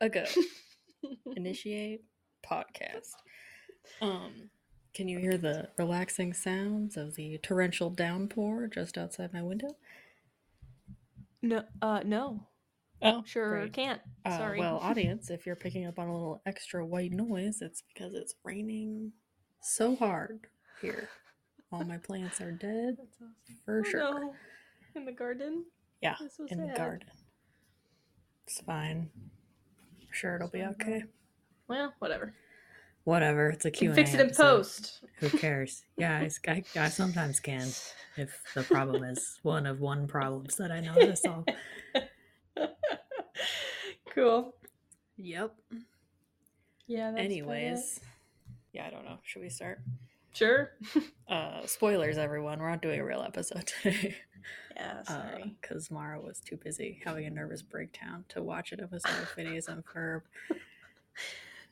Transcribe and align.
ago. 0.00 0.24
Initiate 1.36 2.02
podcast. 2.48 3.10
Um, 4.02 4.50
can 4.94 5.08
you 5.08 5.18
hear 5.18 5.36
the 5.36 5.68
relaxing 5.78 6.32
sounds 6.32 6.96
of 6.96 7.16
the 7.16 7.38
torrential 7.38 7.90
downpour 7.90 8.68
just 8.68 8.96
outside 8.98 9.32
my 9.32 9.42
window? 9.42 9.74
No, 11.42 11.64
uh, 11.82 12.00
no. 12.04 12.46
Oh, 13.02 13.24
Sure 13.26 13.60
great. 13.60 13.72
can't. 13.72 14.00
Uh, 14.24 14.36
Sorry. 14.38 14.60
well, 14.60 14.76
audience, 14.82 15.30
if 15.30 15.44
you're 15.46 15.56
picking 15.56 15.86
up 15.86 15.98
on 15.98 16.08
a 16.08 16.12
little 16.12 16.42
extra 16.46 16.84
white 16.86 17.10
noise, 17.12 17.62
it's 17.62 17.82
because 17.92 18.14
it's 18.14 18.34
raining 18.44 19.12
so 19.62 19.96
hard 19.96 20.46
here. 20.80 21.08
All 21.72 21.82
my 21.84 21.96
plants 21.98 22.40
are 22.40 22.52
dead 22.52 22.96
That's 22.98 23.16
awesome. 23.16 23.34
for 23.64 23.80
Oh, 23.80 23.90
sure. 23.90 24.20
no. 24.20 24.34
In 24.94 25.04
the 25.04 25.12
garden. 25.12 25.64
Yeah, 26.02 26.16
so 26.16 26.44
in 26.48 26.60
the 26.66 26.74
garden. 26.76 27.08
It's 28.46 28.60
fine. 28.60 29.10
Sure 30.10 30.36
it'll 30.36 30.48
be 30.48 30.62
okay. 30.62 31.02
Um, 31.02 31.08
well, 31.68 31.94
whatever. 31.98 32.34
Whatever. 33.04 33.48
It's 33.50 33.64
a 33.64 33.68
You 33.68 33.72
Q 33.72 33.78
can 33.80 33.88
and 33.88 33.96
fix 33.96 34.14
it 34.14 34.20
in 34.20 34.30
post. 34.34 35.02
Who 35.20 35.28
cares? 35.30 35.84
Yeah, 35.96 36.18
I, 36.46 36.50
I, 36.50 36.64
I 36.76 36.88
sometimes 36.88 37.40
can 37.40 37.66
if 38.16 38.42
the 38.54 38.62
problem 38.64 39.04
is 39.04 39.38
one 39.42 39.66
of 39.66 39.80
one 39.80 40.06
problems 40.06 40.56
that 40.56 40.70
I 40.70 40.80
know 40.80 40.94
to 40.94 41.16
solve. 41.16 41.44
cool. 44.14 44.54
Yep. 45.16 45.54
Yeah. 46.86 47.10
That's 47.12 47.24
Anyways, 47.24 48.00
yeah, 48.72 48.86
I 48.86 48.90
don't 48.90 49.04
know. 49.04 49.18
Should 49.22 49.42
we 49.42 49.48
start? 49.48 49.80
Sure. 50.32 50.70
Uh, 51.28 51.66
spoilers, 51.66 52.18
everyone. 52.18 52.60
We're 52.60 52.70
not 52.70 52.82
doing 52.82 53.00
a 53.00 53.04
real 53.04 53.22
episode 53.22 53.66
today. 53.82 54.16
Yeah. 54.76 55.02
Sorry. 55.02 55.56
because 55.60 55.90
Mara 55.90 56.20
was 56.20 56.40
too 56.40 56.56
busy 56.56 57.00
having 57.04 57.26
a 57.26 57.30
nervous 57.30 57.60
breakdown 57.62 58.24
to 58.30 58.42
watch 58.42 58.72
an 58.72 58.80
episode 58.80 59.10
of 59.22 59.28
Phineas 59.30 59.68
and 59.68 59.84
Ferb. 59.84 60.22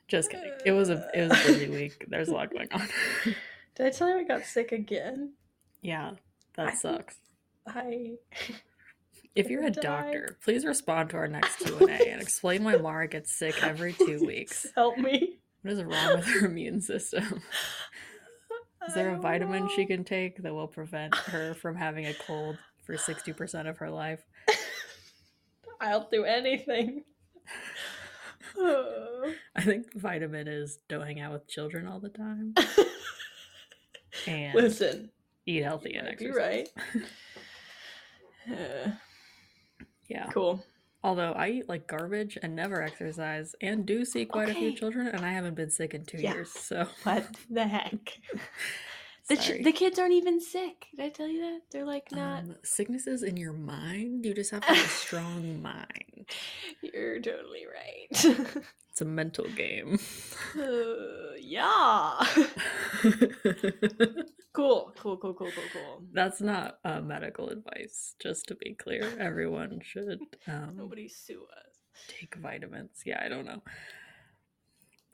Just 0.07 0.29
kidding. 0.29 0.51
It 0.65 0.73
was 0.73 0.89
a 0.89 1.07
it 1.13 1.29
was 1.29 1.31
a 1.31 1.47
busy 1.47 1.69
week. 1.75 2.05
There's 2.07 2.29
a 2.29 2.33
lot 2.33 2.51
going 2.51 2.67
on. 2.71 2.87
Did 3.75 3.85
I 3.87 3.89
tell 3.91 4.09
you 4.09 4.17
I 4.19 4.23
got 4.23 4.43
sick 4.43 4.71
again? 4.71 5.33
yeah, 5.81 6.11
I 6.57 6.65
that 6.65 6.77
sucks. 6.77 7.15
I. 7.65 8.13
If 9.35 9.49
you're 9.49 9.63
a 9.65 9.71
died. 9.71 9.81
doctor, 9.83 10.37
please 10.43 10.65
respond 10.65 11.11
to 11.11 11.17
our 11.17 11.27
next 11.27 11.57
Q 11.59 11.77
and 11.79 11.89
A 11.89 12.11
and 12.11 12.21
explain 12.21 12.63
why 12.63 12.75
Mara 12.75 13.07
gets 13.07 13.31
sick 13.37 13.63
every 13.63 13.93
two 13.93 14.19
weeks. 14.25 14.67
Help 14.75 14.97
me. 14.97 15.37
What 15.61 15.73
is 15.73 15.83
wrong 15.83 16.15
with 16.17 16.25
her 16.25 16.45
immune 16.47 16.81
system? 16.81 17.41
Is 18.89 18.95
there 18.95 19.13
a 19.13 19.19
vitamin 19.19 19.69
she 19.75 19.85
can 19.85 20.03
take 20.03 20.41
that 20.41 20.51
will 20.51 20.67
prevent 20.67 21.13
her 21.15 21.53
from 21.53 21.75
having 21.75 22.07
a 22.07 22.13
cold 22.25 22.57
for 22.87 22.97
sixty 22.97 23.31
percent 23.31 23.67
of 23.67 23.77
her 23.77 23.91
life? 23.91 24.19
I'll 25.79 26.09
do 26.11 26.23
anything. 26.23 27.03
I 28.57 29.61
think 29.61 29.93
the 29.93 29.99
vitamin 29.99 30.47
is 30.47 30.79
don't 30.89 31.05
hang 31.05 31.19
out 31.19 31.33
with 31.33 31.47
children 31.47 31.85
all 31.85 31.99
the 31.99 32.09
time 32.09 32.55
and 34.27 34.55
Listen, 34.55 35.11
eat 35.45 35.61
healthy 35.63 35.93
and 35.93 36.07
exercise. 36.07 36.35
right. 36.35 36.69
Uh, 38.51 38.89
Yeah. 40.07 40.25
cool. 40.33 40.63
Although 41.03 41.31
I 41.31 41.49
eat 41.49 41.69
like 41.69 41.87
garbage 41.87 42.37
and 42.41 42.55
never 42.55 42.81
exercise 42.81 43.55
and 43.61 43.85
do 43.85 44.03
see 44.03 44.25
quite 44.25 44.49
a 44.49 44.53
few 44.53 44.73
children 44.73 45.07
and 45.07 45.25
I 45.25 45.31
haven't 45.31 45.55
been 45.55 45.69
sick 45.69 45.93
in 45.93 46.03
two 46.05 46.17
Yeah. 46.17 46.33
years. 46.33 46.51
So 46.51 46.87
What 47.03 47.25
the 47.49 47.67
heck? 47.67 48.17
The, 49.29 49.37
ch- 49.37 49.63
the 49.63 49.71
kids 49.71 49.99
aren't 49.99 50.13
even 50.15 50.41
sick. 50.41 50.87
Did 50.95 51.05
I 51.05 51.09
tell 51.09 51.27
you 51.27 51.39
that? 51.41 51.59
They're 51.71 51.85
like 51.85 52.11
not. 52.11 52.39
um, 52.45 52.55
sicknesses 52.63 53.21
in 53.21 53.37
your 53.37 53.53
mind. 53.53 54.25
You 54.25 54.33
just 54.33 54.49
have 54.49 54.61
to 54.65 54.73
have 54.73 54.83
a 54.83 54.89
strong 55.05 55.61
mind. 55.61 56.25
You're 56.81 57.19
totally 57.19 57.67
right. 57.71 58.47
It's 58.99 59.05
a 59.05 59.05
mental 59.05 59.45
game. 59.55 59.97
Uh, 60.59 61.31
yeah. 61.39 62.19
cool. 64.51 64.91
Cool. 64.99 65.15
Cool. 65.15 65.15
Cool. 65.17 65.33
Cool. 65.33 65.51
Cool. 65.71 66.03
That's 66.11 66.41
not 66.41 66.79
uh, 66.83 66.99
medical 66.99 67.47
advice. 67.47 68.15
Just 68.21 68.47
to 68.47 68.55
be 68.55 68.73
clear, 68.73 69.09
everyone 69.21 69.79
should 69.81 70.19
um, 70.49 70.73
Nobody 70.75 71.07
sue 71.07 71.45
us. 71.65 71.77
take 72.09 72.35
vitamins. 72.35 73.03
Yeah, 73.05 73.21
I 73.23 73.29
don't 73.29 73.45
know. 73.45 73.63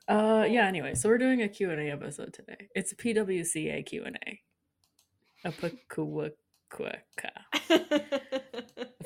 Uh, 0.08 0.46
yeah. 0.46 0.66
Anyway, 0.66 0.96
so 0.96 1.08
we're 1.08 1.18
doing 1.18 1.42
a 1.42 1.48
Q 1.48 1.70
and 1.70 1.80
A 1.80 1.92
episode 1.92 2.34
today. 2.34 2.66
It's 2.74 2.90
a 2.90 2.96
PWCA 2.96 3.86
Q 3.86 4.02
and 4.04 4.18
A. 4.26 4.40
A 5.44 5.52
Pakuwakwaka 5.52 6.32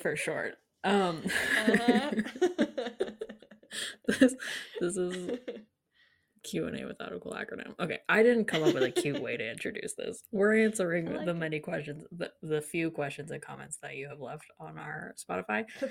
for 0.00 0.16
short. 0.16 0.54
Um, 0.84 1.22
Uh-huh. 1.68 2.12
this 4.08 4.34
this 4.80 4.96
is 4.96 5.38
Q 6.42 6.66
and 6.66 6.80
A 6.80 6.86
without 6.86 7.12
a 7.12 7.18
cool 7.20 7.32
acronym. 7.32 7.74
Okay, 7.78 7.98
I 8.08 8.22
didn't 8.22 8.46
come 8.46 8.62
up 8.62 8.72
with 8.74 8.82
a 8.82 8.90
cute 8.90 9.20
way 9.20 9.36
to 9.36 9.50
introduce 9.50 9.92
this. 9.94 10.22
We're 10.32 10.56
answering 10.64 11.14
like 11.14 11.26
the 11.26 11.32
it. 11.32 11.36
many 11.36 11.60
questions, 11.60 12.04
the, 12.12 12.30
the 12.42 12.62
few 12.62 12.90
questions 12.90 13.30
and 13.30 13.42
comments 13.42 13.78
that 13.82 13.96
you 13.96 14.08
have 14.08 14.20
left 14.20 14.46
on 14.58 14.78
our 14.78 15.14
Spotify. 15.18 15.64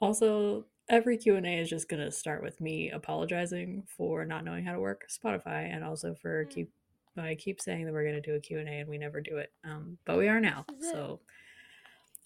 Also, 0.00 0.64
every 0.88 1.18
Q 1.18 1.36
and 1.36 1.44
A 1.46 1.58
is 1.58 1.68
just 1.68 1.88
gonna 1.88 2.10
start 2.10 2.42
with 2.42 2.60
me 2.60 2.90
apologizing 2.90 3.82
for 3.96 4.24
not 4.24 4.44
knowing 4.44 4.64
how 4.64 4.72
to 4.72 4.80
work 4.80 5.02
Spotify, 5.10 5.74
and 5.74 5.84
also 5.84 6.14
for 6.14 6.44
Mm. 6.46 6.50
keep. 6.50 6.72
I 7.16 7.34
keep 7.34 7.60
saying 7.60 7.84
that 7.84 7.92
we're 7.92 8.04
gonna 8.06 8.20
do 8.22 8.34
a 8.36 8.40
Q 8.40 8.60
and 8.60 8.68
A, 8.68 8.72
and 8.80 8.88
we 8.88 8.96
never 8.96 9.20
do 9.20 9.36
it. 9.38 9.52
Um, 9.64 9.98
but 10.06 10.16
we 10.16 10.28
are 10.28 10.40
now. 10.40 10.64
So 10.80 11.20
it. 11.22 11.26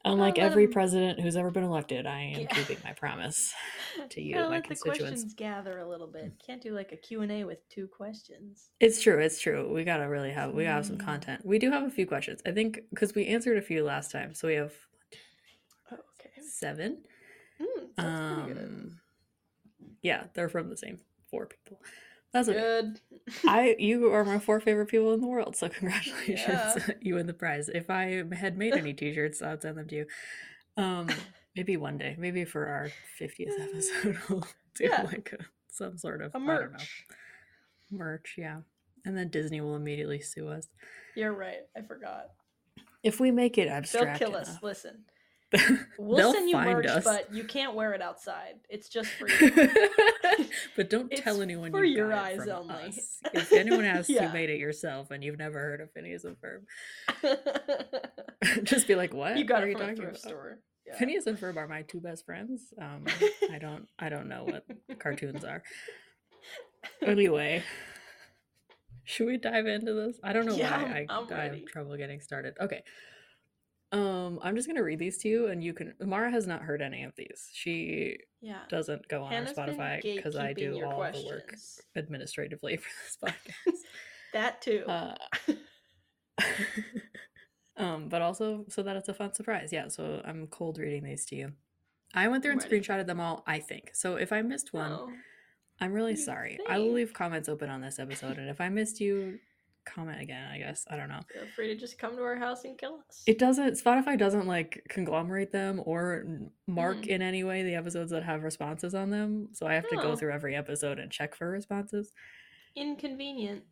Unlike 0.07 0.39
every 0.39 0.65
'em- 0.65 0.73
president 0.73 1.21
who's 1.21 1.37
ever 1.37 1.51
been 1.51 1.65
elected, 1.65 2.07
I 2.07 2.21
am 2.21 2.41
Yeah. 2.43 2.47
keeping 2.49 2.79
my 2.85 2.93
promise. 2.93 3.55
to 4.11 4.21
you, 4.21 4.35
my 4.37 4.47
let 4.49 4.69
the 4.69 4.77
questions 4.77 5.33
gather 5.35 5.79
a 5.79 5.89
little 5.89 6.07
bit. 6.07 6.33
Can't 6.45 6.61
do 6.63 6.73
like 6.73 6.93
a 6.93 6.97
Q&A 6.97 7.45
with 7.45 7.67
two 7.69 7.89
questions. 7.89 8.71
It's 8.81 9.01
true. 9.01 9.19
It's 9.19 9.41
true. 9.41 9.73
We 9.73 9.85
gotta 9.85 10.09
really 10.09 10.31
have 10.33 10.53
we 10.53 10.65
gotta 10.65 10.75
have 10.75 10.87
some 10.87 10.99
Mm. 10.99 11.05
content. 11.05 11.45
We 11.47 11.59
do 11.59 11.71
have 11.71 11.85
a 11.85 11.91
few 11.91 12.07
questions. 12.07 12.43
I 12.45 12.53
think 12.53 12.81
because 12.91 13.15
we 13.15 13.27
answered 13.27 13.57
a 13.57 13.63
few 13.63 13.83
last 13.85 14.11
time, 14.11 14.35
so 14.35 14.49
we 14.49 14.55
have 14.55 14.75
Oh, 15.91 15.99
okay. 16.21 16.31
seven. 16.43 17.05
Mm, 17.59 17.95
that's 17.97 18.35
pretty 18.45 18.55
good. 18.55 18.65
Um, 18.65 19.01
yeah, 20.03 20.27
they're 20.35 20.49
from 20.51 20.69
the 20.69 20.77
same 20.77 21.01
four 21.31 21.47
people. 21.47 21.81
That's. 22.35 22.49
Good. 22.49 23.01
I 23.47 23.75
you 23.79 24.13
are 24.13 24.25
my 24.25 24.39
four 24.39 24.61
favorite 24.61 24.89
people 24.89 25.15
in 25.15 25.21
the 25.23 25.27
world, 25.27 25.57
so 25.57 25.69
congratulations, 25.81 26.39
Yeah. 26.47 26.77
you 27.01 27.15
win 27.15 27.27
the 27.27 27.33
prize. 27.33 27.71
If 27.71 27.89
I 27.89 28.23
had 28.35 28.59
made 28.59 28.75
any 28.75 28.93
T-shirts, 28.93 29.41
I'd 29.41 29.63
send 29.63 29.79
them 29.79 29.89
to 29.89 29.95
you. 29.97 30.07
Um, 30.77 31.09
maybe 31.57 31.77
one 31.79 31.97
day, 31.97 32.17
maybe 32.19 32.45
for 32.45 32.67
our 32.67 32.91
fiftieth 33.17 33.55
episode, 33.59 34.19
we'll 34.29 34.47
do 34.75 34.85
Yeah. 34.85 35.03
like 35.03 35.33
a, 35.41 35.45
some 35.71 35.97
sort 35.97 36.21
of 36.21 36.35
a 36.35 36.37
I 36.37 36.41
don't 36.41 36.47
know 36.47 36.69
merch. 36.73 37.07
merch. 37.91 38.35
Yeah, 38.37 38.59
and 39.07 39.17
then 39.17 39.29
Disney 39.31 39.61
will 39.63 39.77
immediately 39.77 40.21
sue 40.21 40.49
us 40.49 40.67
You're 41.15 41.33
right. 41.33 41.61
I 41.77 41.83
forgot. 41.83 42.31
if 43.05 43.21
we 43.21 43.31
make 43.31 43.57
it 43.59 43.69
abstract, 43.69 44.19
They'll 44.19 44.31
kill 44.31 44.39
us. 44.39 44.59
Listen. 44.63 45.05
We'll 46.01 46.33
send 46.33 46.51
you 46.51 46.57
merch, 46.57 46.87
us. 46.87 47.05
but 47.05 47.33
you 47.33 47.45
can't 47.45 47.75
wear 47.77 47.93
it 47.93 48.03
outside. 48.03 48.55
It's 48.69 48.89
just 48.89 49.09
for 49.11 49.29
you. 49.29 49.69
But 50.77 50.91
don't 50.91 51.13
It's 51.13 51.21
tell 51.21 51.41
anyone 51.43 51.71
for 51.71 51.85
you 51.85 51.97
your 51.97 52.09
got 52.11 52.33
it 52.33 52.41
eyes 52.41 52.47
from 52.47 52.71
only. 52.71 52.89
us. 52.89 53.19
If 53.35 53.53
anyone 53.53 53.85
asks, 53.85 54.09
Yeah. 54.11 54.27
you 54.27 54.33
made 54.33 54.51
it 54.51 54.59
yourself, 54.59 55.11
and 55.11 55.23
you've 55.25 55.39
never 55.39 55.59
heard 55.59 55.81
of 55.81 55.91
Phineas 55.93 56.25
and 56.25 56.37
Ferb. 56.41 56.65
Just 58.65 58.87
be 58.87 58.95
like, 58.95 59.15
"What? 59.15 59.37
you 59.39 59.45
got 59.45 59.63
are 59.63 59.69
it 59.69 59.73
from 59.73 59.81
a 59.83 59.85
talking 59.87 59.97
thrift 60.03 60.21
about?" 60.21 60.29
store. 60.31 60.59
Yeah. 60.87 60.97
Phineas 60.99 61.27
and 61.27 61.39
Ferb 61.39 61.57
are 61.57 61.67
my 61.67 61.83
two 61.83 62.01
best 62.01 62.27
friends. 62.27 62.73
Um, 62.81 63.05
I 63.51 63.59
don't, 63.61 63.89
I 63.99 64.09
don't 64.11 64.29
know 64.29 64.45
what 64.45 64.65
cartoons 64.99 65.43
are. 65.45 65.63
Anyway, 67.01 67.63
should 69.05 69.27
we 69.27 69.39
dive 69.39 69.67
into 69.67 69.95
this? 69.95 70.19
I 70.23 70.33
don't 70.35 70.45
know 70.47 70.55
Yeah, 70.57 70.77
why 70.83 70.85
I'm- 70.93 71.07
I, 71.09 71.15
I'm 71.15 71.33
I 71.33 71.45
have 71.57 71.65
trouble 71.67 71.97
getting 71.97 72.21
started. 72.21 72.55
Okay. 72.61 72.83
Um, 73.99 74.41
I'm 74.43 74.57
just 74.57 74.67
gonna 74.67 74.83
read 74.83 74.99
these 74.99 75.19
to 75.19 75.29
you, 75.29 75.47
and 75.47 75.63
you 75.63 75.73
can. 75.73 75.95
Mara 76.01 76.31
has 76.31 76.47
not 76.47 76.63
heard 76.63 76.83
any 76.83 77.05
of 77.05 77.15
these. 77.17 77.49
She 77.53 78.19
Yeah. 78.41 78.59
doesn't 78.69 79.07
go 79.09 79.23
on 79.23 79.33
Hannah's 79.33 79.57
our 79.57 79.69
Spotify 79.69 80.03
because 80.03 80.37
I 80.37 80.53
do 80.53 80.85
all 80.85 81.01
the 81.13 81.25
work 81.25 81.55
administratively 81.97 82.77
for 82.79 82.89
this 83.05 83.17
podcast. 83.23 83.79
That 84.33 84.61
too. 84.61 84.85
Uh, 84.87 85.15
um, 87.77 88.09
but 88.09 88.23
also 88.23 88.65
so 88.69 88.83
that 88.83 88.97
it's 88.97 89.09
a 89.09 89.15
fun 89.15 89.33
surprise. 89.35 89.71
Yeah, 89.73 89.89
so 89.89 90.23
I'm 90.25 90.47
cold 90.49 90.79
reading 90.79 91.05
these 91.05 91.25
to 91.27 91.37
you. 91.37 91.53
I 92.15 92.29
went 92.29 92.43
through 92.43 92.53
and 92.53 92.63
Ready. 92.63 92.81
screenshotted 92.81 93.07
them 93.07 93.21
all, 93.21 93.43
I 93.47 93.59
think. 93.59 93.91
So 93.95 94.17
if 94.17 94.33
I 94.33 94.43
missed 94.43 94.73
one, 94.73 94.93
Oh, 94.93 95.13
I'm 95.81 95.93
really 95.93 96.15
sorry. 96.17 96.59
I 96.69 96.79
will 96.79 96.93
leave 96.93 97.13
comments 97.13 97.49
open 97.49 97.69
on 97.71 97.81
this 97.81 97.99
episode, 97.99 98.39
and 98.39 98.49
if 98.49 98.61
I 98.61 98.69
missed 98.69 99.01
you, 99.01 99.39
comment 99.85 100.21
again, 100.21 100.51
I 100.51 100.59
guess. 100.59 100.85
I 100.91 100.97
don't 100.97 101.09
know. 101.09 101.21
feel 101.33 101.43
free 101.55 101.69
to 101.69 101.77
just 101.77 101.99
come 101.99 102.17
to 102.17 102.23
our 102.23 102.37
house 102.37 102.65
and 102.65 102.77
kill 102.79 103.01
us. 103.09 103.23
It 103.27 103.39
doesn't, 103.39 103.75
Spotify 103.83 104.19
doesn't 104.19 104.47
like 104.47 104.85
conglomerate 104.89 105.53
them 105.53 105.81
or 105.85 106.25
mark 106.67 106.97
Mm. 106.99 107.07
in 107.09 107.23
any 107.23 107.45
way 107.45 107.63
the 107.63 107.75
episodes 107.75 108.11
that 108.13 108.23
have 108.25 108.43
responses 108.43 108.95
on 108.95 109.11
them. 109.11 109.49
So 109.53 109.67
I 109.67 109.75
have 109.75 109.89
to 109.91 109.97
go 109.97 110.13
Oh. 110.13 110.17
through 110.17 110.33
every 110.33 110.55
episode 110.57 110.99
and 110.99 111.11
check 111.11 111.35
for 111.35 111.51
responses. 111.51 112.13
Inconvenient. 112.77 113.65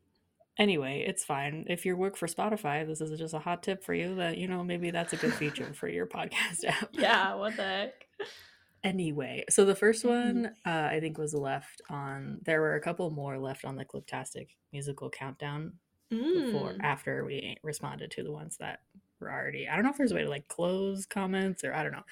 Anyway, 0.59 1.03
it's 1.07 1.25
fine. 1.25 1.65
If 1.69 1.87
you 1.87 1.97
work 1.97 2.17
for 2.17 2.27
Spotify, 2.27 2.87
this 2.87 3.01
is 3.01 3.19
just 3.19 3.33
a 3.33 3.39
hot 3.39 3.63
tip 3.63 3.83
for 3.83 3.95
you 3.95 4.15
that, 4.17 4.37
you 4.37 4.47
know, 4.47 4.63
maybe 4.63 4.91
that's 4.91 5.15
a 5.15 5.17
good 5.17 5.33
feature 5.33 5.73
for 5.73 5.89
your 5.89 6.07
podcast 6.07 6.65
app. 6.69 6.91
Yeah, 6.93 7.35
what 7.35 7.57
the 7.57 7.63
heck? 7.63 8.07
Anyway, 8.85 9.45
so 9.49 9.65
the 9.65 9.77
first 9.77 10.05
one 10.05 10.47
uh, 10.67 10.89
I 10.91 10.99
think 11.01 11.17
was 11.17 11.33
left 11.35 11.81
on. 11.89 12.41
There 12.43 12.61
were 12.61 12.75
a 12.75 12.81
couple 12.81 13.09
more 13.11 13.39
left 13.39 13.65
on 13.65 13.77
the 13.77 13.85
Cliptastic 13.85 14.49
musical 14.73 15.09
countdown 15.09 15.75
before 16.19 16.73
Mm. 16.75 16.81
after 16.83 17.25
we 17.25 17.57
responded 17.63 18.11
to 18.13 18.23
the 18.23 18.33
ones 18.33 18.57
that 18.59 18.81
were 19.21 19.31
already. 19.33 19.69
I 19.69 19.75
don't 19.77 19.85
know 19.85 19.91
if 19.91 19.97
there's 19.97 20.13
a 20.13 20.15
way 20.15 20.25
to 20.25 20.29
like 20.31 20.49
close 20.49 21.07
comments 21.07 21.65
or 21.65 21.73
I 21.75 21.83
don't 21.83 21.93
know. 21.93 22.05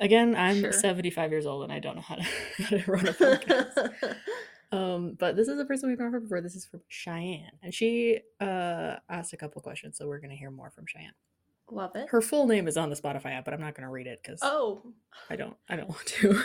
Again, 0.00 0.34
I'm 0.34 0.60
Sure. 0.60 0.72
75 0.72 1.30
years 1.30 1.46
old 1.46 1.62
and 1.64 1.72
I 1.72 1.78
don't 1.78 1.96
know 1.96 2.02
how 2.02 2.16
to, 2.16 2.22
how 2.58 2.76
to 2.76 2.90
run 2.90 3.06
a 3.08 3.12
podcast. 3.12 4.16
um, 4.72 5.14
but 5.18 5.36
this 5.36 5.48
is 5.48 5.56
the 5.56 5.64
person 5.64 5.88
we've 5.88 5.98
not 5.98 6.10
heard 6.12 6.22
before. 6.24 6.40
This 6.40 6.56
is 6.56 6.64
from 6.66 6.80
Cheyenne, 6.88 7.52
and 7.62 7.72
she 7.72 8.20
uh 8.40 8.96
asked 9.08 9.32
a 9.32 9.36
couple 9.36 9.62
questions, 9.62 9.96
so 9.96 10.06
we're 10.08 10.18
gonna 10.20 10.34
hear 10.34 10.50
more 10.50 10.70
from 10.70 10.86
Cheyenne. 10.86 11.12
Love 11.70 11.94
it. 11.96 12.08
Her 12.10 12.20
full 12.20 12.46
name 12.46 12.68
is 12.68 12.76
on 12.76 12.90
the 12.90 12.96
Spotify 12.96 13.32
app, 13.38 13.44
but 13.46 13.54
I'm 13.54 13.60
not 13.60 13.74
gonna 13.74 13.90
read 13.90 14.06
it 14.06 14.20
because 14.22 14.40
Oh, 14.42 14.82
I 15.30 15.36
don't 15.36 15.56
I 15.68 15.76
don't 15.76 15.88
want 15.96 16.06
to. 16.06 16.42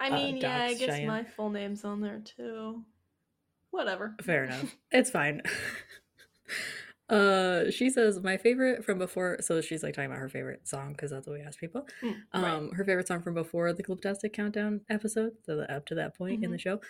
I 0.00 0.10
Uh, 0.10 0.14
mean, 0.14 0.36
yeah, 0.38 0.64
I 0.64 0.74
guess 0.74 0.96
Cheyenne. 0.96 1.06
my 1.06 1.24
full 1.24 1.50
name's 1.50 1.84
on 1.84 2.00
there 2.00 2.20
too. 2.24 2.84
Whatever. 3.70 4.16
Fair 4.20 4.44
enough. 4.46 4.74
It's 4.90 5.10
fine. 5.10 5.42
Uh, 7.08 7.70
she 7.70 7.90
says 7.90 8.20
my 8.22 8.36
favorite 8.36 8.84
from 8.84 8.98
before. 8.98 9.38
So 9.40 9.60
she's 9.60 9.82
like 9.82 9.94
talking 9.94 10.10
about 10.10 10.20
her 10.20 10.28
favorite 10.28 10.66
song 10.68 10.92
because 10.92 11.10
that's 11.10 11.26
what 11.26 11.38
we 11.38 11.44
ask 11.44 11.58
people. 11.58 11.86
Mm, 12.02 12.16
Um, 12.32 12.42
right. 12.68 12.74
her 12.74 12.84
favorite 12.84 13.08
song 13.08 13.20
from 13.22 13.34
before 13.34 13.72
the 13.72 13.82
Cliptastic 13.82 14.32
Countdown 14.32 14.80
episode, 14.88 15.32
so 15.44 15.56
the, 15.56 15.72
up 15.74 15.86
to 15.86 15.94
that 15.96 16.16
point 16.16 16.44
in 16.44 16.50
the 16.52 16.58
show, 16.58 16.80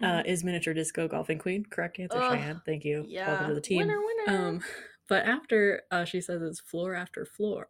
uh, 0.00 0.22
Mhm. 0.22 0.26
is 0.26 0.44
Miniature 0.44 0.74
Disco 0.74 1.08
Golfing 1.08 1.38
Queen. 1.38 1.64
Correct 1.64 1.98
answer, 1.98 2.18
Ugh, 2.18 2.38
Cheyenne. 2.38 2.60
Thank 2.64 2.84
you. 2.84 3.04
Yeah. 3.08 3.28
Welcome 3.28 3.48
to 3.48 3.54
the 3.54 3.60
team. 3.60 3.78
Winner, 3.86 3.98
winner. 4.00 4.38
Um, 4.46 4.60
but 5.08 5.24
after 5.26 5.82
uh, 5.90 6.04
she 6.04 6.20
says 6.20 6.40
it's 6.42 6.60
floor 6.60 6.94
after 6.94 7.24
floor, 7.24 7.68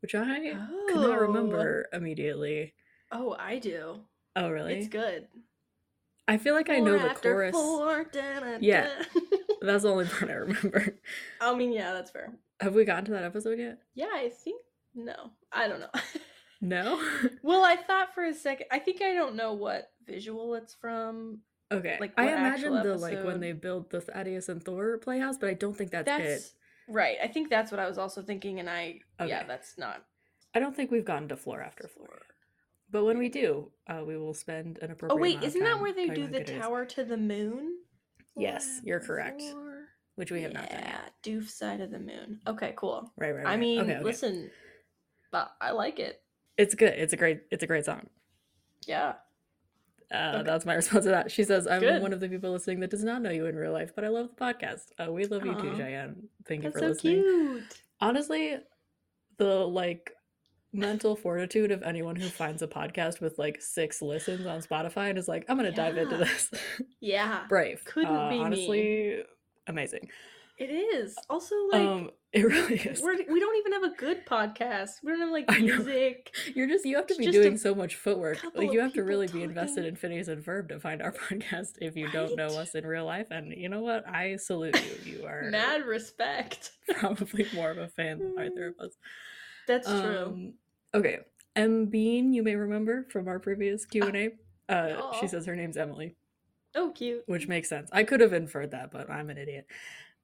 which 0.00 0.14
I 0.14 0.54
could 0.88 0.94
not 0.96 1.18
Oh. 1.18 1.20
remember 1.20 1.86
immediately. 1.92 2.74
Oh, 3.10 3.36
I 3.38 3.58
do. 3.58 4.00
Oh, 4.34 4.48
really? 4.50 4.74
It's 4.78 4.88
good. 4.88 5.28
I 6.26 6.38
feel 6.38 6.54
like 6.54 6.70
I 6.70 6.78
know 6.78 6.98
the 6.98 7.14
chorus. 7.14 7.52
four, 7.52 8.04
da-da-da. 8.04 8.56
Yeah. 8.60 8.88
That's 9.62 9.82
the 9.84 9.90
only 9.90 10.04
part 10.18 10.30
I 10.30 10.34
remember. 10.34 10.98
I 11.40 11.54
mean, 11.54 11.72
yeah, 11.72 11.92
that's 11.92 12.10
fair. 12.10 12.32
Have 12.60 12.74
we 12.74 12.84
gotten 12.84 13.04
to 13.06 13.12
that 13.12 13.24
episode 13.24 13.58
yet? 13.58 13.78
Yeah, 13.94 14.10
I 14.12 14.28
think 14.28 14.60
no. 14.94 15.30
I 15.52 15.68
don't 15.68 15.80
know. 15.80 15.90
No. 16.62 17.02
well, 17.42 17.64
I 17.64 17.74
thought 17.74 18.14
for 18.14 18.24
a 18.24 18.32
second. 18.32 18.68
I 18.70 18.78
think 18.78 19.02
I 19.02 19.12
don't 19.12 19.34
know 19.34 19.52
what 19.52 19.90
visual 20.06 20.54
it's 20.54 20.72
from. 20.72 21.40
okay. 21.72 21.96
Like, 22.00 22.12
I 22.16 22.28
imagine 22.28 22.72
the 22.72 22.96
like 22.96 23.24
when 23.24 23.40
they 23.40 23.52
build 23.52 23.90
the 23.90 24.00
Thaddeus 24.00 24.48
and 24.48 24.64
Thor 24.64 24.96
playhouse, 24.98 25.36
but 25.36 25.48
I 25.48 25.54
don't 25.54 25.76
think 25.76 25.90
that's, 25.90 26.06
That's 26.06 26.22
it. 26.22 26.52
right. 26.88 27.16
I 27.20 27.26
think 27.26 27.50
that's 27.50 27.72
what 27.72 27.80
I 27.80 27.88
was 27.88 27.98
also 27.98 28.22
thinking, 28.22 28.60
and 28.60 28.70
I 28.70 29.00
yeah, 29.26 29.42
that's 29.42 29.76
not. 29.76 30.04
I 30.54 30.60
don't 30.60 30.76
think 30.76 30.92
we've 30.92 31.04
gotten 31.04 31.28
to 31.30 31.36
floor 31.36 31.60
after 31.60 31.88
floor. 31.88 32.20
But 32.88 33.06
when 33.06 33.18
we 33.18 33.28
do, 33.28 33.72
uh, 33.88 34.02
we 34.06 34.16
will 34.16 34.34
spend 34.34 34.78
an 34.82 34.92
appropriate. 34.92 35.18
Oh 35.18 35.20
wait, 35.20 35.42
isn't 35.42 35.64
that 35.64 35.80
where 35.80 35.92
they 35.92 36.08
do 36.10 36.14
the 36.14 36.20
how 36.22 36.26
good 36.28 36.40
it 36.42 36.50
is, 36.50 36.60
tower 36.60 36.84
to 36.84 37.04
the 37.04 37.16
moon? 37.16 37.78
Yes, 38.36 38.80
you're 38.84 39.00
correct. 39.00 39.42
which 40.16 40.30
we 40.30 40.42
have 40.42 40.52
not 40.52 40.68
done 40.70 40.80
Yeah. 40.80 41.00
Doof 41.22 41.48
side 41.48 41.80
of 41.80 41.90
the 41.90 41.98
moon. 41.98 42.40
Okay, 42.46 42.74
cool. 42.76 43.10
Right, 43.16 43.34
right. 43.34 43.46
I 43.46 43.56
mean, 43.56 43.80
okay, 43.80 43.94
okay. 43.96 44.04
listen, 44.04 44.50
but 45.30 45.52
I 45.60 45.70
like 45.72 45.98
it. 45.98 46.20
it's 46.58 46.74
good. 46.74 46.92
It's 46.94 47.12
a 47.12 47.16
great. 47.16 47.42
It's 47.50 47.62
a 47.62 47.66
great 47.66 47.84
song. 47.84 48.06
Yeah. 48.86 49.14
Uh, 50.12 50.32
Okay. 50.36 50.42
That's 50.44 50.66
my 50.66 50.74
response 50.80 51.04
to 51.04 51.10
that. 51.10 51.30
She 51.30 51.44
says, 51.44 51.66
"I'm 51.66 51.80
Good. 51.80 52.02
one 52.02 52.12
of 52.12 52.20
the 52.20 52.28
people 52.28 52.50
listening 52.52 52.80
that 52.80 52.90
does 52.90 53.04
not 53.04 53.22
know 53.22 53.30
you 53.30 53.46
in 53.46 53.56
real 53.56 53.72
life, 53.72 53.92
but 53.94 54.04
I 54.04 54.08
love 54.08 54.28
the 54.28 54.44
podcast. 54.44 54.86
Uh, 54.98 55.10
we 55.10 55.24
love 55.24 55.46
you 55.46 55.54
too. 55.54 55.74
Cheyenne. 55.76 56.28
Thank 56.46 56.64
you 56.64 56.70
That's 56.70 56.74
for 56.80 56.80
so 56.80 56.88
listening. 56.88 57.22
cute. 57.22 57.62
honestly 58.00 58.56
the 59.38 59.44
like 59.66 60.12
mental 60.72 61.14
fortitude 61.14 61.70
of 61.70 61.82
anyone 61.82 62.16
who 62.16 62.28
finds 62.28 62.62
a 62.62 62.66
podcast 62.66 63.20
with 63.20 63.38
like 63.38 63.60
six 63.60 64.00
listens 64.00 64.46
on 64.46 64.60
spotify 64.60 65.10
and 65.10 65.18
is 65.18 65.28
like 65.28 65.44
i'm 65.48 65.56
gonna 65.56 65.70
dive 65.70 65.96
into 65.98 66.16
this 66.16 66.50
Yeah. 67.00 67.44
brave 67.48 67.84
Couldn't 67.84 68.14
Uh, 68.16 68.30
be 68.30 68.38
me. 68.38 68.44
honestly 68.44 69.22
amazing 69.66 70.08
It 70.58 70.70
is. 70.70 71.16
Also, 71.28 71.54
like, 71.70 71.82
um 71.86 72.10
it 72.32 72.44
really 72.46 72.76
is 72.76 73.02
we're, 73.02 73.16
we 73.30 73.40
don't 73.40 73.56
even 73.58 73.72
have 73.72 73.82
a 73.82 73.94
good 73.94 74.24
podcast. 74.24 74.92
We 75.02 75.12
don't 75.12 75.20
have, 75.20 75.28
like, 75.30 75.50
music. 75.60 76.34
you're 76.54 76.66
just 76.66 76.86
you 76.86 76.96
have 76.96 77.06
to 77.08 77.14
it's 77.14 77.26
be 77.26 77.30
doing 77.30 77.58
so 77.58 77.74
much 77.74 77.96
footwork 77.96 78.38
like 78.54 78.72
you 78.72 78.80
have 78.80 78.94
to 78.94 79.02
really 79.04 79.26
be 79.26 79.42
invested 79.42 79.84
in 79.84 79.96
phineas 79.96 80.28
and 80.28 80.42
ferb 80.42 80.68
to 80.70 80.80
find 80.80 81.02
our 81.02 81.12
podcast 81.28 81.72
if 81.82 81.94
you 81.96 82.10
don't 82.10 82.34
know 82.36 82.48
us 82.58 82.74
in 82.74 82.86
real 82.86 83.04
life 83.04 83.26
and 83.30 83.52
you 83.52 83.68
know 83.68 83.80
what 83.80 84.08
i 84.08 84.36
salute 84.36 84.80
you 85.04 85.18
you 85.18 85.26
are 85.32 85.50
Mad 85.50 85.84
respect. 85.84 86.72
probably 86.88 87.46
more 87.52 87.70
of 87.70 87.76
a 87.78 87.88
fan 87.88 88.18
than 88.20 88.34
either 88.38 88.68
of 88.68 88.78
us 88.86 88.92
That's 89.68 89.86
true. 89.88 90.54
Okay. 90.94 91.20
M. 91.56 91.86
Bean, 91.86 92.32
you 92.32 92.42
may 92.42 92.56
remember 92.56 93.06
from 93.10 93.28
our 93.28 93.38
previous 93.38 93.84
Q 93.84 94.04
and 94.04 94.16
A. 94.16 94.30
Uh, 94.68 95.12
she 95.20 95.26
says 95.26 95.44
her 95.46 95.54
name's 95.56 95.76
Emily, 95.76 96.14
Oh, 96.74 96.90
cute. 96.90 97.24
which 97.26 97.46
makes 97.48 97.68
sense. 97.68 97.90
I 97.92 98.04
could 98.04 98.20
have 98.20 98.32
inferred 98.32 98.70
that, 98.70 98.90
but 98.90 99.10
I'm 99.10 99.28
an 99.28 99.36
idiot. 99.36 99.66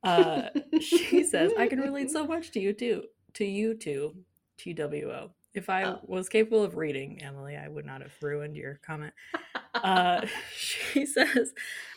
Uh, 0.03 0.49
she 0.81 1.25
says 1.25 1.53
I 1.59 1.67
can 1.67 1.81
relate 1.81 2.11
so 2.11 2.27
much 2.27 2.51
to 2.53 2.61
you 2.61 2.73
too. 2.73 3.05
To 3.35 3.45
you 3.45 3.75
too. 3.75 4.15
TWO. 4.57 5.31
If 5.55 5.69
I 5.69 5.85
Oh. 5.85 6.01
was 6.05 6.29
capable 6.29 6.63
of 6.63 6.77
reading, 6.77 7.23
Emily, 7.23 7.57
I 7.57 7.69
would 7.69 7.85
not 7.87 8.01
have 8.03 8.13
ruined 8.23 8.57
your 8.57 8.81
comment. 8.85 9.13
Uh, 9.75 10.27
she 10.57 11.07
says, 11.07 11.53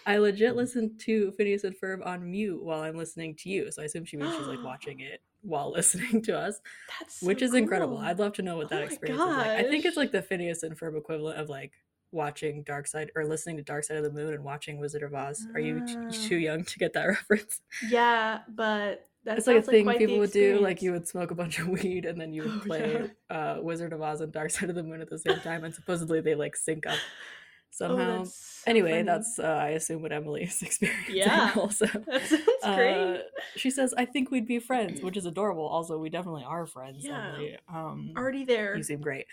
I 0.05 0.17
legit 0.17 0.55
listen 0.55 0.97
to 0.99 1.31
Phineas 1.31 1.63
and 1.63 1.75
Ferb 1.75 2.05
on 2.05 2.29
mute 2.29 2.61
while 2.63 2.81
I'm 2.81 2.95
listening 2.97 3.35
to 3.37 3.49
you. 3.49 3.71
So 3.71 3.81
I 3.81 3.85
assume 3.85 4.05
she 4.05 4.17
means 4.17 4.35
she's 4.35 4.47
like 4.47 4.63
watching 4.63 4.99
it 5.01 5.21
while 5.43 5.71
listening 5.71 6.21
to 6.21 6.37
us 6.37 6.59
That's 6.99 7.19
so 7.19 7.25
which 7.27 7.41
is 7.41 7.53
incredible. 7.55 7.97
I'd 7.97 8.19
love 8.19 8.33
to 8.33 8.41
know 8.43 8.57
what 8.57 8.65
Oh 8.67 8.69
that 8.69 8.79
my 8.79 8.85
experience 8.85 9.21
is 9.21 9.27
like. 9.27 9.47
I 9.47 9.63
think 9.63 9.85
it's 9.85 9.97
like 9.97 10.11
the 10.11 10.21
Phineas 10.21 10.63
and 10.63 10.77
Ferb 10.77 10.97
equivalent 10.97 11.39
of 11.39 11.49
like 11.49 11.71
watching 12.11 12.61
Dark 12.63 12.87
Side 12.87 13.09
or 13.15 13.25
listening 13.25 13.57
to 13.57 13.63
Dark 13.63 13.83
Side 13.85 13.97
of 13.97 14.03
the 14.03 14.11
Moon 14.11 14.33
and 14.33 14.43
watching 14.43 14.79
Wizard 14.79 15.01
of 15.03 15.13
Oz. 15.13 15.47
Are 15.53 15.59
you 15.59 15.85
t- 15.85 15.95
Ah. 15.97 16.09
too 16.11 16.35
young 16.37 16.63
to 16.65 16.77
get 16.79 16.93
that 16.93 17.05
reference? 17.07 17.61
Yeah, 17.89 18.39
but 18.49 19.07
that 19.23 19.37
it's 19.37 19.47
like 19.47 19.57
a 19.57 19.61
thing 19.61 19.87
people 19.97 20.17
would 20.19 20.31
do. 20.31 20.59
Like 20.59 20.81
you 20.81 20.91
would 20.91 21.07
smoke 21.07 21.31
a 21.31 21.35
bunch 21.35 21.59
of 21.59 21.69
weed 21.69 22.05
and 22.05 22.19
then 22.19 22.33
you 22.33 22.41
would 22.43 22.51
Oh, 22.51 22.59
play 22.65 23.09
uh, 23.29 23.57
Wizard 23.61 23.93
of 23.93 24.01
Oz 24.01 24.19
and 24.21 24.31
Dark 24.31 24.49
Side 24.51 24.69
of 24.69 24.75
the 24.75 24.83
Moon 24.83 24.99
at 24.99 25.09
the 25.09 25.19
same 25.19 25.39
time, 25.39 25.63
and 25.63 25.73
supposedly 25.73 26.21
they 26.21 26.35
like 26.35 26.55
sync 26.55 26.85
up 26.85 26.97
Oh, 27.81 27.87
somehow. 27.87 28.17
that's 28.19 28.35
so 28.35 28.69
anyway, 28.71 28.91
funny. 28.91 29.03
that's 29.03 29.39
uh, 29.39 29.43
I 29.43 29.69
assume 29.69 30.01
what 30.01 30.11
Emily 30.11 30.43
is 30.43 30.61
experiencing. 30.67 31.15
Yeah. 31.15 31.51
Also, 31.55 31.85
that 32.07 32.21
sounds 32.27 32.63
uh, 32.63 33.21
she 33.55 33.69
says, 33.71 33.93
"I 33.97 34.05
think 34.05 34.31
we'd 34.31 34.47
be 34.47 34.59
friends," 34.59 35.01
which 35.01 35.17
is 35.17 35.25
adorable. 35.33 35.65
Also, 35.65 35.97
we 35.97 36.09
definitely 36.09 36.43
are 36.45 36.65
friends. 36.65 37.03
Yeah. 37.03 37.33
Emily. 37.33 37.57
Um, 37.71 38.13
Already 38.17 38.45
there. 38.45 38.75
you 38.75 38.83
seem 38.83 39.01
great. 39.01 39.25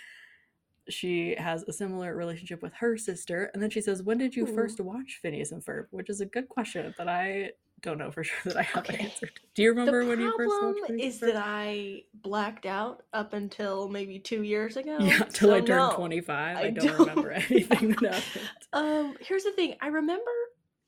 She 0.89 1.35
has 1.37 1.65
a 1.65 1.73
similar 1.73 2.17
relationship 2.17 2.63
with 2.63 2.73
her 2.75 2.97
sister, 2.97 3.51
and 3.53 3.63
then 3.63 3.71
she 3.71 3.81
says, 3.81 4.03
"When 4.03 4.19
did 4.19 4.35
you 4.35 4.45
Ooh. 4.49 4.55
first 4.55 4.81
watch 4.81 5.19
Phineas 5.21 5.53
and 5.53 5.63
Ferb?" 5.65 5.87
Which 5.91 6.09
is 6.09 6.21
a 6.21 6.27
good 6.27 6.49
question 6.49 6.95
that 6.97 7.09
I 7.09 7.53
don't 7.83 7.99
know 7.99 8.11
for 8.11 8.25
sure 8.25 8.39
that 8.47 8.57
I 8.57 8.63
have 8.63 8.89
an 8.89 8.97
answer. 8.97 9.29
Do 9.55 9.63
you 9.63 9.71
remember 9.71 10.03
the 10.05 10.11
when 10.11 10.21
you 10.21 10.33
first 10.37 10.55
watched 10.63 10.87
Phineas 10.87 11.15
is 11.15 11.21
that 11.21 11.37
I 11.37 12.03
blacked 12.15 12.67
out 12.67 13.03
up 13.13 13.33
until 13.35 13.89
maybe 13.89 14.19
two 14.19 14.43
years 14.43 14.77
ago. 14.77 14.97
yeah, 15.01 15.19
till 15.33 15.51
I 15.53 15.61
turned 15.61 15.69
no. 15.91 15.93
twenty 15.95 16.21
five. 16.21 16.57
I, 16.57 16.61
I 16.63 16.71
don't, 16.71 16.87
don't- 16.87 16.99
remember 17.01 17.31
anything 17.33 17.91
that 18.01 18.15
happened. 18.15 18.49
Um, 18.73 19.17
here's 19.21 19.45
the 19.45 19.53
thing. 19.53 19.75
I 19.81 19.89
remember 19.89 20.31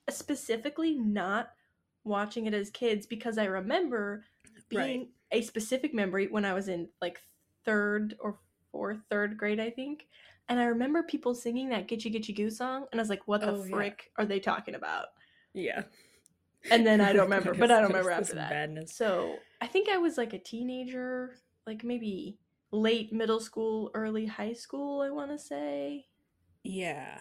specifically 0.08 0.94
not 0.94 1.50
watching 2.04 2.46
it 2.46 2.54
as 2.54 2.70
kids 2.70 3.06
because 3.06 3.38
I 3.38 3.44
remember 3.44 4.24
Right. 4.72 4.86
being 4.86 5.08
a 5.32 5.42
specific 5.42 5.92
memory 5.92 6.28
when 6.28 6.44
I 6.44 6.52
was 6.54 6.68
in 6.68 6.88
like 7.02 7.20
third 7.64 8.14
or 8.20 8.38
fourth, 8.70 8.98
third 9.10 9.36
grade, 9.36 9.58
I 9.58 9.68
think. 9.70 10.06
And 10.48 10.60
I 10.60 10.64
remember 10.64 11.02
people 11.02 11.34
singing 11.34 11.68
that 11.70 11.88
Gitchee 11.88 12.14
Gitchee 12.14 12.36
Goo 12.36 12.50
song, 12.50 12.86
and 12.92 13.00
I 13.00 13.02
was 13.02 13.08
like, 13.10 13.26
"What 13.26 13.40
the 13.40 13.50
Oh, 13.52 13.64
yeah. 13.64 13.74
frick 13.74 14.10
are 14.16 14.24
they 14.24 14.38
talking 14.38 14.76
about?" 14.76 15.06
Yeah, 15.54 15.82
And 16.70 16.86
then 16.86 17.00
I 17.00 17.12
don't 17.12 17.22
remember, 17.30 17.54
but 17.54 17.70
I 17.70 17.80
don't 17.80 17.88
remember 17.88 18.10
after 18.10 18.34
that. 18.34 18.50
Madness. 18.50 18.94
So 18.96 19.36
I 19.60 19.66
think 19.66 19.88
I 19.88 19.98
was 19.98 20.18
like 20.18 20.32
a 20.32 20.38
teenager, 20.38 21.36
like 21.66 21.84
maybe 21.84 22.38
late 22.72 23.12
middle 23.12 23.40
school, 23.40 23.90
early 23.94 24.26
high 24.26 24.52
school. 24.52 25.00
I 25.02 25.10
want 25.10 25.30
to 25.30 25.38
say. 25.38 26.06
Yeah. 26.62 27.20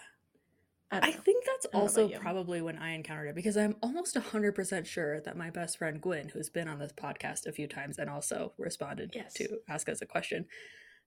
I, 0.92 0.98
I 0.98 1.12
think 1.12 1.44
that's 1.46 1.66
I 1.72 1.78
also 1.78 2.08
probably 2.08 2.60
when 2.60 2.76
I 2.76 2.94
encountered 2.94 3.28
it 3.28 3.34
because 3.36 3.56
I'm 3.56 3.76
almost 3.80 4.16
100% 4.16 4.86
sure 4.86 5.20
that 5.20 5.36
my 5.36 5.48
best 5.50 5.78
friend 5.78 6.00
Gwen, 6.00 6.28
who's 6.28 6.50
been 6.50 6.66
on 6.66 6.80
this 6.80 6.92
podcast 6.92 7.46
a 7.46 7.52
few 7.52 7.68
times 7.68 7.98
and 7.98 8.10
also 8.10 8.54
responded 8.58 9.12
Yes. 9.14 9.34
to 9.34 9.58
ask 9.68 9.88
us 9.88 10.02
a 10.02 10.06
question, 10.06 10.46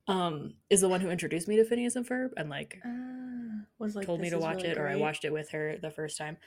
um, 0.08 0.54
is 0.70 0.80
the 0.82 0.88
one 0.88 1.02
who 1.02 1.10
introduced 1.10 1.50
me 1.50 1.58
to 1.58 1.66
Phineas 1.66 1.98
and 1.98 2.08
Ferb 2.08 2.30
and 2.38 2.50
like 2.50 2.80
Ah, 2.86 3.66
was 3.78 3.94
like 3.96 4.06
told 4.06 4.22
me 4.22 4.30
to 4.30 4.40
watch 4.40 4.58
really 4.64 4.70
it 4.70 4.78
or 4.78 4.88
I 4.88 4.96
watched 4.96 5.26
it 5.26 5.34
with 5.34 5.50
her 5.50 5.78
the 5.82 5.92
first 5.92 6.18
time. 6.18 6.38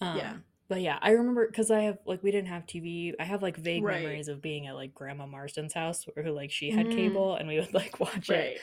Um, 0.00 0.16
Yeah. 0.16 0.34
But 0.70 0.80
yeah, 0.82 0.98
I 1.02 1.10
remember 1.10 1.46
because 1.48 1.70
I 1.72 1.80
have 1.80 1.98
like 2.06 2.22
we 2.22 2.30
didn't 2.30 2.46
have 2.48 2.64
TV. 2.64 3.12
I 3.20 3.24
have 3.24 3.42
like 3.42 3.56
vague 3.56 3.82
Right. 3.82 4.00
memories 4.00 4.28
of 4.28 4.40
being 4.40 4.68
at 4.68 4.76
like 4.76 4.94
Grandma 4.94 5.26
Marsden's 5.26 5.74
house 5.74 6.06
where 6.14 6.30
like 6.30 6.52
she 6.52 6.70
had 6.70 6.86
Mm. 6.86 6.92
cable 6.92 7.34
and 7.34 7.48
we 7.48 7.58
would 7.58 7.74
like 7.74 7.98
watch 8.06 8.30
it 8.30 8.60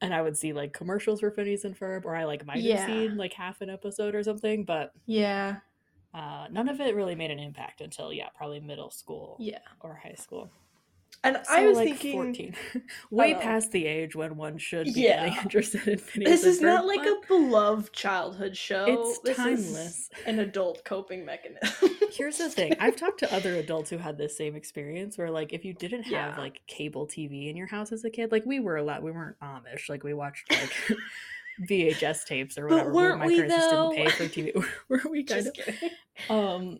and 0.00 0.12
I 0.12 0.20
would 0.22 0.36
see 0.36 0.52
like 0.52 0.72
commercials 0.72 1.20
for 1.20 1.30
Phineas 1.30 1.64
and 1.64 1.78
Ferb, 1.78 2.04
or 2.04 2.16
I 2.16 2.24
like 2.24 2.44
might 2.44 2.64
have 2.64 2.80
seen 2.84 3.16
like 3.16 3.32
half 3.32 3.60
an 3.60 3.70
episode 3.70 4.14
or 4.16 4.22
something, 4.24 4.64
but 4.64 4.92
Yeah. 5.06 5.58
uh, 6.12 6.48
none 6.50 6.68
of 6.68 6.80
it 6.80 6.94
really 6.96 7.14
made 7.14 7.30
an 7.30 7.38
impact 7.38 7.80
until 7.80 8.12
yeah, 8.12 8.28
probably 8.34 8.60
middle 8.60 8.90
school 8.90 9.36
Yeah. 9.38 9.60
or 9.80 9.94
high 9.94 10.14
school. 10.18 10.50
And 11.24 11.38
So, 11.44 11.54
I 11.54 11.66
was 11.66 11.76
like 11.76 11.88
thinking 11.88 12.12
14. 12.12 12.54
Way 13.10 13.34
past 13.34 13.72
the 13.72 13.84
age 13.84 14.14
when 14.14 14.36
one 14.36 14.58
should 14.58 14.84
be 14.94 15.02
Yeah. 15.02 15.24
getting 15.26 15.42
interested 15.42 15.88
in 15.88 15.98
Phineas 15.98 16.42
this 16.42 16.44
is 16.56 16.60
not 16.60 16.86
like 16.86 17.04
a 17.04 17.16
beloved 17.26 17.92
childhood 17.92 18.56
show. 18.56 18.84
It's 18.86 19.18
this 19.20 19.36
timeless. 19.36 20.08
An 20.26 20.38
adult 20.38 20.84
coping 20.84 21.24
mechanism. 21.24 21.90
Here's 22.12 22.38
the 22.38 22.48
thing. 22.48 22.74
I've 22.78 22.94
talked 22.94 23.18
to 23.20 23.34
other 23.34 23.56
adults 23.58 23.90
who 23.90 23.98
had 23.98 24.16
this 24.18 24.36
same 24.38 24.54
experience 24.54 25.18
where 25.18 25.30
like 25.30 25.52
if 25.52 25.64
you 25.64 25.74
didn't 25.74 26.04
have 26.04 26.12
Yeah. 26.12 26.38
like 26.38 26.60
cable 26.68 27.06
TV 27.08 27.48
in 27.50 27.56
your 27.56 27.66
house 27.66 27.90
as 27.90 28.04
a 28.04 28.10
kid, 28.10 28.30
like 28.30 28.46
we 28.46 28.60
were 28.60 28.76
a 28.76 28.82
lot, 28.84 29.02
we 29.02 29.10
weren't 29.10 29.36
Amish, 29.40 29.88
like 29.88 30.04
we 30.04 30.14
watched 30.14 30.48
like 30.52 30.72
VHS 31.68 32.24
tapes 32.26 32.56
or 32.58 32.68
whatever. 32.68 32.92
where 32.92 33.08
weren't 33.08 33.20
my 33.20 33.26
we, 33.26 33.36
parents 33.36 33.54
just 33.56 33.70
didn't 33.70 33.94
pay 33.96 34.10
for 34.10 34.24
TV. 34.24 34.64
were 34.88 35.00
we 35.10 35.24
kind 35.24 35.44
Just 35.44 35.58
of 35.58 35.64
kidding. 35.64 35.90
um 36.30 36.78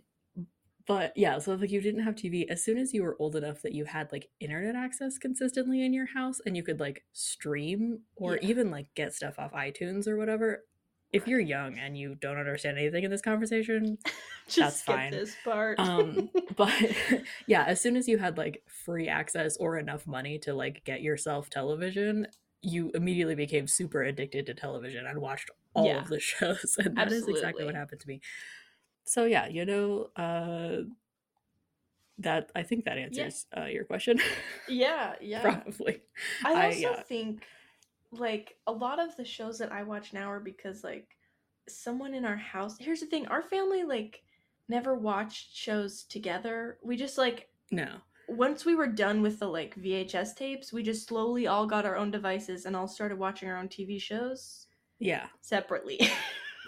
but 0.87 1.13
yeah, 1.17 1.39
so 1.39 1.53
if 1.53 1.61
like 1.61 1.71
you 1.71 1.81
didn't 1.81 2.05
have 2.05 2.15
TV, 2.15 2.47
as 2.49 2.63
soon 2.65 2.79
as 2.79 2.95
you 2.95 3.03
were 3.03 3.17
old 3.19 3.35
enough 3.37 3.63
that 3.63 3.73
you 3.75 3.85
had 3.85 4.11
like 4.13 4.29
internet 4.41 4.77
access 4.77 5.19
consistently 5.19 5.85
in 5.85 5.93
your 5.93 6.07
house 6.07 6.41
and 6.47 6.57
you 6.57 6.63
could 6.63 6.79
like 6.81 7.05
stream 7.13 8.01
or 8.17 8.35
Yeah. 8.37 8.49
even 8.49 8.71
like 8.71 8.87
get 8.95 9.13
stuff 9.15 9.39
off 9.39 9.53
iTunes 9.53 10.07
or 10.07 10.17
whatever. 10.17 10.65
If 11.13 11.27
you're 11.29 11.41
young 11.41 11.79
and 11.79 11.97
you 11.97 12.15
don't 12.17 12.37
understand 12.39 12.79
anything 12.79 13.05
in 13.05 13.11
this 13.11 13.23
conversation, 13.23 13.99
Just 14.49 14.57
That's 14.59 14.83
fine. 14.83 15.11
this 15.11 15.35
part. 15.45 15.79
um 15.81 16.31
but 16.57 16.73
yeah 17.49 17.65
as 17.65 17.81
soon 17.81 17.97
as 17.97 18.07
you 18.07 18.17
had 18.19 18.39
like 18.39 18.63
free 18.69 19.09
access 19.09 19.57
or 19.57 19.77
enough 19.79 20.07
money 20.07 20.39
to 20.39 20.55
like 20.55 20.85
get 20.85 21.03
yourself 21.03 21.51
television 21.51 22.27
you 22.63 22.91
immediately 22.95 23.35
became 23.35 23.67
super 23.67 24.03
addicted 24.05 24.47
to 24.47 24.55
television 24.55 25.05
and 25.07 25.21
watched 25.21 25.51
all 25.75 25.87
Yeah. 25.87 25.99
of 26.01 26.09
the 26.09 26.21
shows 26.21 26.77
and 26.79 26.97
that 26.97 27.11
is 27.11 27.27
exactly 27.27 27.65
what 27.65 27.75
happened 27.75 28.01
to 28.03 28.09
me 28.09 28.21
so 29.07 29.25
yeah 29.25 29.47
you 29.47 29.65
know 29.65 30.09
uh 30.17 30.83
that 32.19 32.51
i 32.55 32.63
think 32.63 32.85
that 32.85 32.99
answers 32.99 33.47
uh, 33.57 33.65
your 33.67 33.85
question 33.85 34.19
yeah, 34.69 35.15
yeah. 35.21 35.43
probably 35.43 36.01
I 36.45 36.53
I- 36.53 36.67
also 36.67 36.81
yeah. 36.81 37.03
think 37.03 37.45
like 38.13 38.57
a 38.67 38.73
lot 38.73 39.01
of 39.01 39.17
the 39.17 39.25
shows 39.25 39.59
that 39.59 39.73
I 39.73 39.83
watch 39.83 40.13
now 40.13 40.31
are 40.31 40.41
because 40.41 40.85
like 40.85 41.09
someone 41.69 42.15
in 42.15 42.25
our 42.25 42.37
house. 42.37 42.77
Here's 42.79 43.01
the 43.01 43.07
thing: 43.07 43.27
our 43.27 43.43
family 43.43 43.85
like 43.85 44.23
never 44.69 44.95
watched 44.95 45.55
shows 45.55 46.05
together. 46.05 46.79
We 46.83 46.97
just 46.97 47.19
like 47.19 47.49
no 47.71 47.89
once 48.29 48.65
we 48.65 48.75
were 48.75 48.89
done 48.89 49.23
with 49.23 49.39
the 49.39 49.47
like 49.47 49.77
VHS 49.77 50.35
tapes, 50.35 50.73
we 50.73 50.83
just 50.83 51.07
slowly 51.07 51.47
all 51.47 51.67
got 51.67 51.87
our 51.87 51.97
own 51.97 52.11
devices 52.11 52.67
and 52.67 52.75
all 52.75 52.89
started 52.89 53.19
watching 53.19 53.49
our 53.49 53.57
own 53.57 53.69
TV 53.69 54.01
shows 54.01 54.67
yeah 54.99 55.27
separately. 55.41 56.01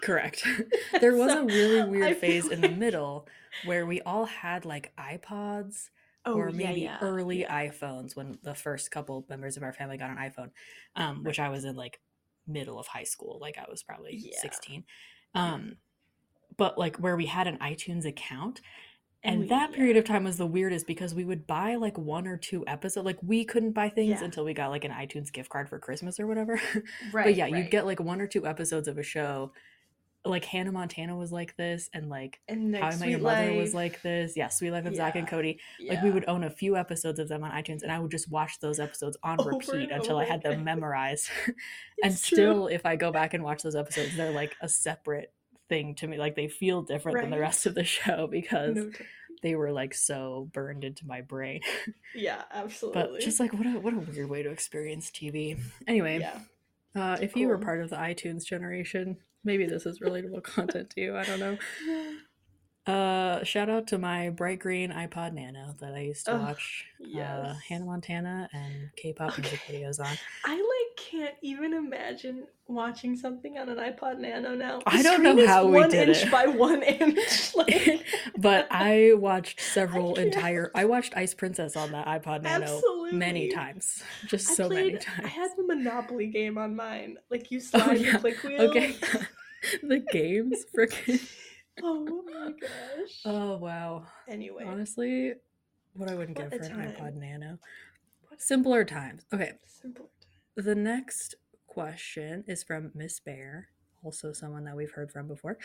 correct 0.02 0.44
there 1.00 1.14
was 1.16 1.32
So, 1.32 1.42
a 1.42 1.44
really 1.46 1.88
weird 1.88 2.16
feel 2.16 2.20
phase 2.20 2.48
in 2.48 2.60
the 2.60 2.68
middle 2.68 3.26
where 3.64 3.86
we 3.86 4.00
all 4.02 4.24
had 4.26 4.64
like 4.64 4.92
ipods 4.98 5.90
Oh, 6.26 6.34
or 6.34 6.50
maybe 6.50 6.82
yeah, 6.82 6.98
early 7.00 7.40
yeah. 7.40 7.68
iPhones 7.68 8.14
when 8.14 8.38
the 8.42 8.54
first 8.54 8.90
couple 8.90 9.24
members 9.30 9.56
of 9.56 9.62
our 9.62 9.72
family 9.72 9.96
got 9.96 10.10
an 10.10 10.16
iPhone, 10.18 10.50
um, 10.94 11.24
which 11.24 11.38
I 11.40 11.48
was 11.48 11.64
in 11.64 11.74
like 11.74 12.00
middle 12.46 12.78
of 12.78 12.86
high 12.86 13.04
school, 13.04 13.38
like 13.40 13.56
I 13.56 13.64
was 13.70 13.82
probably 13.82 14.16
Yeah. 14.16 14.38
16. 14.42 14.84
Um, 15.34 15.76
but 16.58 16.76
like 16.76 16.96
where 16.96 17.16
we 17.16 17.24
had 17.26 17.46
an 17.46 17.56
iTunes 17.58 18.04
account. 18.04 18.60
And, 19.24 19.40
we- 19.42 19.48
that 19.48 19.70
yeah. 19.70 19.76
period 19.76 19.96
of 19.96 20.04
time 20.04 20.24
was 20.24 20.36
the 20.36 20.46
weirdest 20.46 20.86
because 20.86 21.14
we 21.14 21.24
would 21.24 21.46
buy 21.46 21.76
like 21.76 21.96
one 21.96 22.26
or 22.26 22.36
two 22.36 22.62
episodes. 22.66 23.06
Like 23.06 23.18
we 23.22 23.44
couldn't 23.44 23.72
buy 23.72 23.88
things 23.88 24.20
Yeah. 24.20 24.24
until 24.24 24.44
we 24.44 24.52
got 24.52 24.68
like 24.70 24.84
an 24.84 24.92
iTunes 24.92 25.32
gift 25.32 25.48
card 25.48 25.68
for 25.70 25.78
Christmas 25.78 26.20
or 26.20 26.26
whatever. 26.26 26.60
right, 27.12 27.24
but 27.26 27.36
yeah, 27.36 27.44
right. 27.44 27.54
you'd 27.54 27.70
get 27.70 27.86
like 27.86 28.00
one 28.00 28.20
or 28.20 28.26
two 28.26 28.46
episodes 28.46 28.86
of 28.88 28.98
a 28.98 29.02
show. 29.02 29.52
Like 30.28 30.44
Hannah 30.44 30.72
Montana 30.72 31.16
was 31.16 31.32
like 31.32 31.56
this, 31.56 31.88
and 31.92 32.08
like 32.08 32.40
and 32.48 32.76
How 32.76 32.88
I 32.88 32.96
Met 32.96 33.08
Your 33.08 33.18
Mother 33.20 33.52
was 33.54 33.74
like 33.74 34.02
this. 34.02 34.36
Yeah, 34.36 34.48
Sweet 34.48 34.70
Life 34.70 34.86
of 34.86 34.94
Zach 34.94 35.14
and 35.16 35.24
Yeah. 35.24 35.30
Cody 35.30 35.60
like 35.80 36.02
we 36.02 36.08
yeah. 36.08 36.14
would 36.14 36.24
own 36.28 36.44
a 36.44 36.50
few 36.50 36.76
episodes 36.76 37.18
of 37.18 37.28
them 37.28 37.42
on 37.44 37.50
iTunes 37.50 37.82
and 37.82 37.90
I 37.90 37.98
would 37.98 38.10
just 38.10 38.30
watch 38.30 38.60
those 38.60 38.78
episodes 38.78 39.16
on 39.22 39.40
Over 39.40 39.50
repeat 39.50 39.90
and 39.90 39.92
until 39.92 40.18
I 40.18 40.22
over 40.24 40.32
had 40.32 40.42
them 40.42 40.52
again. 40.52 40.64
memorized. 40.64 41.28
and 41.46 42.12
It's 42.12 42.26
true. 42.28 42.36
still 42.36 42.66
if 42.68 42.84
I 42.86 42.96
go 42.96 43.10
back 43.10 43.34
and 43.34 43.42
watch 43.42 43.62
those 43.62 43.74
episodes 43.76 44.16
they're 44.16 44.30
like 44.32 44.54
a 44.60 44.68
separate 44.68 45.32
thing 45.68 45.94
to 45.96 46.06
me 46.06 46.16
like 46.16 46.34
they 46.36 46.48
feel 46.48 46.82
different 46.82 47.20
than 47.20 47.30
the 47.30 47.36
Right. 47.36 47.42
rest 47.42 47.66
of 47.66 47.74
the 47.74 47.84
show 47.84 48.26
because 48.30 48.76
No 48.76 48.90
they 49.42 49.54
were 49.54 49.70
like 49.70 49.94
so 49.94 50.48
burned 50.52 50.82
into 50.82 51.06
my 51.06 51.20
brain. 51.20 51.60
yeah, 52.14 52.42
absolutely. 52.52 53.02
but 53.02 53.20
just 53.20 53.38
like 53.38 53.52
what 53.52 53.66
a 53.66 53.78
what 53.78 53.94
a 53.94 53.98
weird 53.98 54.28
way 54.28 54.42
to 54.42 54.50
experience 54.50 55.10
TV. 55.10 55.58
Anyway, 55.86 56.18
yeah. 56.20 56.40
uh 57.00 57.16
if 57.20 57.36
you 57.36 57.46
were 57.48 57.56
Cool. 57.56 57.64
part 57.64 57.80
of 57.80 57.90
the 57.90 57.96
iTunes 57.96 58.44
generation, 58.44 59.18
maybe 59.44 59.66
this 59.66 59.86
is 59.86 60.00
relatable 60.00 60.42
content 60.54 60.90
to 60.90 61.00
you. 61.00 61.16
I 61.16 61.24
don't 61.24 61.40
know. 61.40 61.58
Uh, 62.88 63.44
shout 63.44 63.68
out 63.68 63.86
to 63.86 63.98
my 63.98 64.30
bright 64.30 64.58
green 64.58 64.90
iPod 64.90 65.34
Nano 65.34 65.74
that 65.78 65.92
I 65.92 65.98
used 66.00 66.24
to 66.24 66.32
Ugh, 66.32 66.40
watch 66.40 66.86
uh. 67.14 67.52
Hannah 67.68 67.84
Montana 67.84 68.48
and 68.54 68.88
K-pop 68.96 69.36
music 69.36 69.60
videos 69.68 70.00
on. 70.00 70.16
I 70.46 70.54
like 70.54 70.96
can't 70.96 71.34
even 71.42 71.74
imagine 71.74 72.46
watching 72.66 73.14
something 73.14 73.58
on 73.58 73.68
an 73.68 73.76
iPod 73.76 74.18
Nano 74.18 74.54
now. 74.54 74.80
I 74.86 75.02
don't 75.02 75.22
know 75.22 75.46
how 75.46 75.66
we 75.66 75.72
one 75.80 75.90
did 75.90 76.08
inch 76.08 76.22
it. 76.24 76.30
by 76.30 76.46
one 76.46 76.82
inch. 76.82 77.18
Like, 77.54 78.06
but 78.38 78.68
I 78.70 79.12
watched 79.14 79.60
several 79.60 80.14
can't. 80.14 80.28
entire. 80.28 80.70
I 80.74 80.84
watched 80.84 81.14
Ice 81.16 81.34
Princess 81.34 81.76
on 81.76 81.90
that 81.92 82.06
iPod 82.06 82.42
Nano 82.42 82.80
absolutely 83.08 83.18
many 83.18 83.48
times, 83.48 84.02
just 84.26 84.50
I 84.50 84.54
so 84.54 84.68
played, 84.68 84.92
many 84.92 84.98
times. 84.98 85.24
I 85.24 85.28
had 85.28 85.50
the 85.56 85.64
Monopoly 85.64 86.26
game 86.26 86.58
on 86.58 86.76
mine. 86.76 87.18
Like 87.30 87.50
you 87.50 87.58
oh, 87.74 87.78
slide 87.78 88.00
yeah. 88.00 88.12
the 88.12 88.18
click 88.18 88.42
wheel. 88.42 88.62
Okay, 88.62 88.96
the 89.82 89.98
games, 90.12 90.64
freaking. 90.76 91.28
oh 91.82 92.22
my 92.30 92.52
gosh. 92.52 93.20
Oh 93.24 93.56
wow! 93.56 94.04
anyway, 94.28 94.64
Honestly, 94.66 95.34
what 95.94 96.10
I 96.10 96.14
wouldn't 96.14 96.38
What 96.38 96.50
give 96.50 96.60
for 96.66 96.72
an 96.72 96.92
iPod 96.92 97.14
Nano. 97.16 97.58
What- 98.28 98.40
Simpler 98.40 98.84
times. 98.84 99.24
Okay, 99.32 99.52
simple. 99.66 100.10
The 100.56 100.74
next 100.74 101.36
question 101.66 102.44
is 102.46 102.62
from 102.64 102.90
Miss 102.94 103.20
Bear, 103.20 103.68
also 104.02 104.32
someone 104.32 104.64
that 104.64 104.76
we've 104.76 104.90
heard 104.92 105.10
from 105.12 105.28
before. 105.28 105.58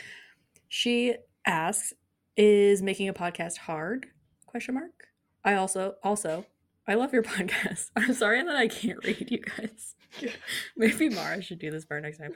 She 0.69 1.15
asks, 1.45 1.93
"Is 2.37 2.81
making 2.81 3.09
a 3.09 3.13
podcast 3.13 3.57
hard?" 3.57 4.07
Question 4.45 4.75
mark. 4.75 5.07
I 5.43 5.55
also 5.55 5.95
also 6.03 6.45
I 6.87 6.95
love 6.95 7.13
your 7.13 7.23
podcast. 7.23 7.91
I'm 7.95 8.13
sorry 8.13 8.43
that 8.43 8.55
I 8.55 8.67
can't 8.67 9.03
read 9.03 9.31
you 9.31 9.39
guys. 9.39 9.95
Maybe 10.77 11.09
Mara 11.09 11.41
should 11.41 11.59
do 11.59 11.71
this 11.71 11.85
part 11.85 12.03
next 12.03 12.17
time. 12.19 12.33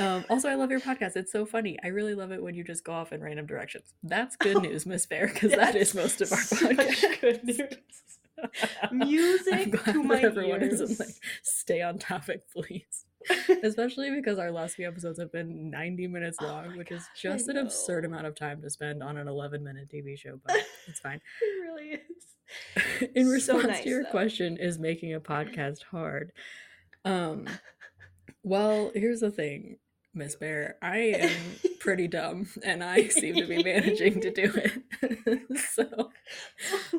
Um, 0.00 0.24
also, 0.28 0.48
I 0.48 0.54
love 0.54 0.70
your 0.70 0.80
podcast. 0.80 1.16
It's 1.16 1.32
so 1.32 1.46
funny. 1.46 1.78
I 1.82 1.88
really 1.88 2.14
love 2.14 2.32
it 2.32 2.42
when 2.42 2.54
you 2.54 2.64
just 2.64 2.84
go 2.84 2.92
off 2.92 3.12
in 3.12 3.22
random 3.22 3.46
directions. 3.46 3.94
That's 4.02 4.36
good 4.46 4.60
news, 4.62 4.86
Miss 4.86 5.06
Bear, 5.06 5.28
because 5.28 5.52
that 5.52 5.76
is 5.76 5.94
most 5.94 6.20
of 6.20 6.32
our 6.32 6.38
podcast. 6.38 7.20
good 7.20 7.44
news. 7.44 7.60
Music 8.92 9.82
to 9.84 10.02
my 10.02 10.20
everyone 10.20 10.62
ears. 10.62 10.80
isn't 10.80 11.00
like 11.00 11.14
stay 11.42 11.80
on 11.80 11.98
topic, 11.98 12.42
please. 12.52 13.06
Especially 13.62 14.10
because 14.10 14.38
our 14.38 14.50
last 14.50 14.76
few 14.76 14.86
episodes 14.86 15.18
have 15.18 15.32
been 15.32 15.70
90 15.70 16.06
minutes 16.08 16.38
Oh 16.40 16.46
long, 16.46 16.70
my 16.70 16.76
which 16.76 16.90
is 16.90 17.02
gosh, 17.02 17.24
I 17.26 17.36
just 17.36 17.48
an 17.48 17.56
absurd 17.58 18.04
amount 18.04 18.26
of 18.26 18.34
time 18.34 18.60
to 18.62 18.70
spend 18.70 19.02
on 19.02 19.16
an 19.16 19.28
11 19.28 19.62
minute 19.64 19.88
TV 19.92 20.18
show, 20.18 20.40
but 20.46 20.56
it's 20.86 21.00
fine. 21.00 21.20
it 21.42 21.62
really 21.62 22.00
is. 22.00 23.10
In 23.14 23.26
So 23.26 23.32
response 23.32 23.66
nice, 23.66 23.82
to 23.84 23.88
your 23.88 24.04
though. 24.04 24.10
question, 24.10 24.56
is 24.56 24.78
making 24.78 25.14
a 25.14 25.20
podcast 25.20 25.82
hard? 25.84 26.32
Um, 27.04 27.46
well, 28.42 28.90
here's 28.94 29.20
the 29.20 29.30
thing, 29.30 29.78
Miss 30.14 30.36
Bear. 30.36 30.76
I 30.80 30.96
am 30.98 31.30
pretty 31.80 32.06
dumb, 32.08 32.48
and 32.62 32.82
I 32.84 33.08
seem 33.08 33.34
to 33.36 33.46
be 33.46 33.62
managing 33.62 34.20
to 34.20 34.30
do 34.30 34.52
it. 34.54 35.60
so, 35.72 36.10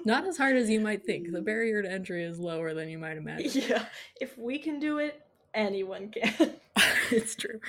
not 0.06 0.26
as 0.28 0.38
hard 0.38 0.56
as 0.58 0.70
you 0.70 0.80
might 0.82 1.06
think. 1.06 1.32
The 1.32 1.42
barrier 1.42 1.82
to 1.82 1.90
entry 1.92 2.24
is 2.24 2.40
lower 2.40 2.74
than 2.74 2.90
you 2.90 2.98
might 2.98 3.18
imagine. 3.18 3.64
Yeah, 3.70 3.86
if 4.20 4.38
we 4.38 4.60
can 4.60 4.80
do 4.80 4.98
it, 5.00 5.22
anyone 5.58 6.10
can. 6.12 6.54
it's 7.12 7.36
true. 7.36 7.60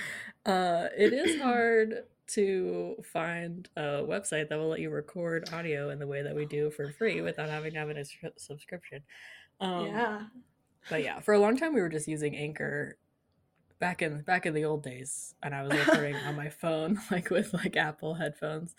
Uh, 0.45 0.87
it 0.97 1.11
is 1.11 1.41
hard 1.41 2.03
to 2.27 2.95
find 3.03 3.67
a 3.75 4.03
website 4.03 4.49
that 4.49 4.57
will 4.57 4.69
let 4.69 4.79
you 4.79 4.89
record 4.89 5.49
audio 5.51 5.89
in 5.89 5.99
the 5.99 6.07
way 6.07 6.21
that 6.21 6.35
we 6.35 6.45
do 6.45 6.69
for 6.69 6.91
free 6.91 7.21
without 7.21 7.49
having 7.49 7.73
to 7.73 7.79
have 7.79 7.89
a 7.89 8.05
subscription. 8.37 9.01
Um, 9.59 9.87
yeah. 9.87 10.21
But 10.89 11.03
yeah, 11.03 11.19
for 11.19 11.33
a 11.33 11.39
long 11.39 11.57
time 11.57 11.73
we 11.73 11.81
were 11.81 11.89
just 11.89 12.07
using 12.07 12.35
Anchor 12.35 12.97
back 13.79 14.01
in 14.01 14.21
back 14.21 14.45
in 14.45 14.53
the 14.53 14.65
old 14.65 14.83
days, 14.83 15.33
and 15.41 15.55
I 15.55 15.63
was 15.63 15.73
recording 15.73 16.15
on 16.15 16.35
my 16.35 16.49
phone, 16.61 16.99
like 17.11 17.29
with 17.29 17.53
like 17.53 17.75
Apple 17.75 18.15
headphones. 18.15 18.75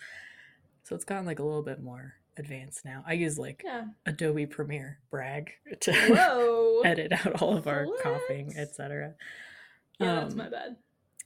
So 0.84 0.94
it's 0.94 1.04
gotten 1.04 1.26
like 1.26 1.38
a 1.38 1.44
little 1.44 1.62
bit 1.62 1.82
more 1.82 2.14
advanced 2.40 2.84
now. 2.84 3.04
I 3.06 3.12
use 3.12 3.38
like 3.38 3.62
Yeah. 3.64 3.84
Adobe 4.06 4.46
Premiere, 4.46 4.98
brag, 5.10 5.52
to 5.80 6.82
edit 6.84 7.12
out 7.12 7.40
all 7.40 7.56
of 7.56 7.68
our 7.68 7.86
coughing, 8.02 8.54
etc. 8.56 9.14
Yeah, 10.00 10.14
that's 10.16 10.32
Um, 10.32 10.38
my 10.38 10.48
bad. 10.48 10.76